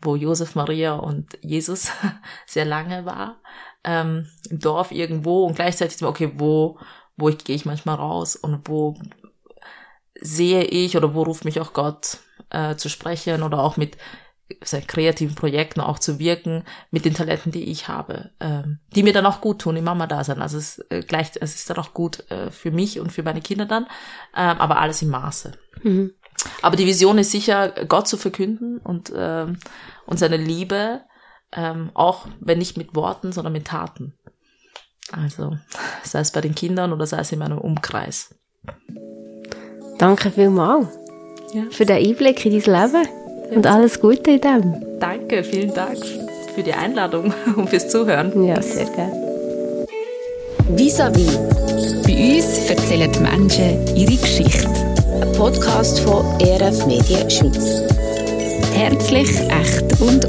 [0.00, 1.90] wo Josef, Maria und Jesus
[2.46, 3.36] sehr lange war
[3.84, 6.78] ähm, im Dorf irgendwo und gleichzeitig okay, wo,
[7.16, 8.96] wo ich, gehe ich manchmal raus und wo
[10.20, 12.18] sehe ich oder wo ruft mich auch Gott
[12.50, 13.96] äh, zu sprechen oder auch mit
[14.64, 19.12] sehr kreativen Projekten auch zu wirken mit den Talenten, die ich habe, ähm, die mir
[19.12, 20.40] dann auch gut tun, im Mama da sein.
[20.40, 23.42] Also es, äh, gleich, es ist dann auch gut äh, für mich und für meine
[23.42, 23.84] Kinder dann,
[24.34, 25.52] ähm, aber alles im Maße.
[25.82, 26.12] Mhm.
[26.62, 29.58] Aber die Vision ist sicher, Gott zu verkünden und, ähm,
[30.06, 31.02] und seine Liebe,
[31.56, 34.14] ähm, auch wenn nicht mit Worten, sondern mit Taten.
[35.10, 35.56] Also
[36.02, 38.34] sei es bei den Kindern oder sei es in meinem Umkreis.
[39.98, 40.86] Danke vielmals
[41.52, 41.62] Ja.
[41.70, 43.08] für den Einblick in dein Leben
[43.54, 44.98] und alles Gute in dem.
[45.00, 45.98] Danke, vielen Dank
[46.54, 48.44] für die Einladung und fürs Zuhören.
[48.44, 49.86] Ja, sehr gerne.
[50.76, 51.38] Vis-à-vis,
[52.06, 54.68] Bei uns erzählen die Menschen ihre Geschichte.
[54.68, 57.82] ein Podcast von ERF Medien Schweiz.
[58.74, 60.26] Herzlich, echt und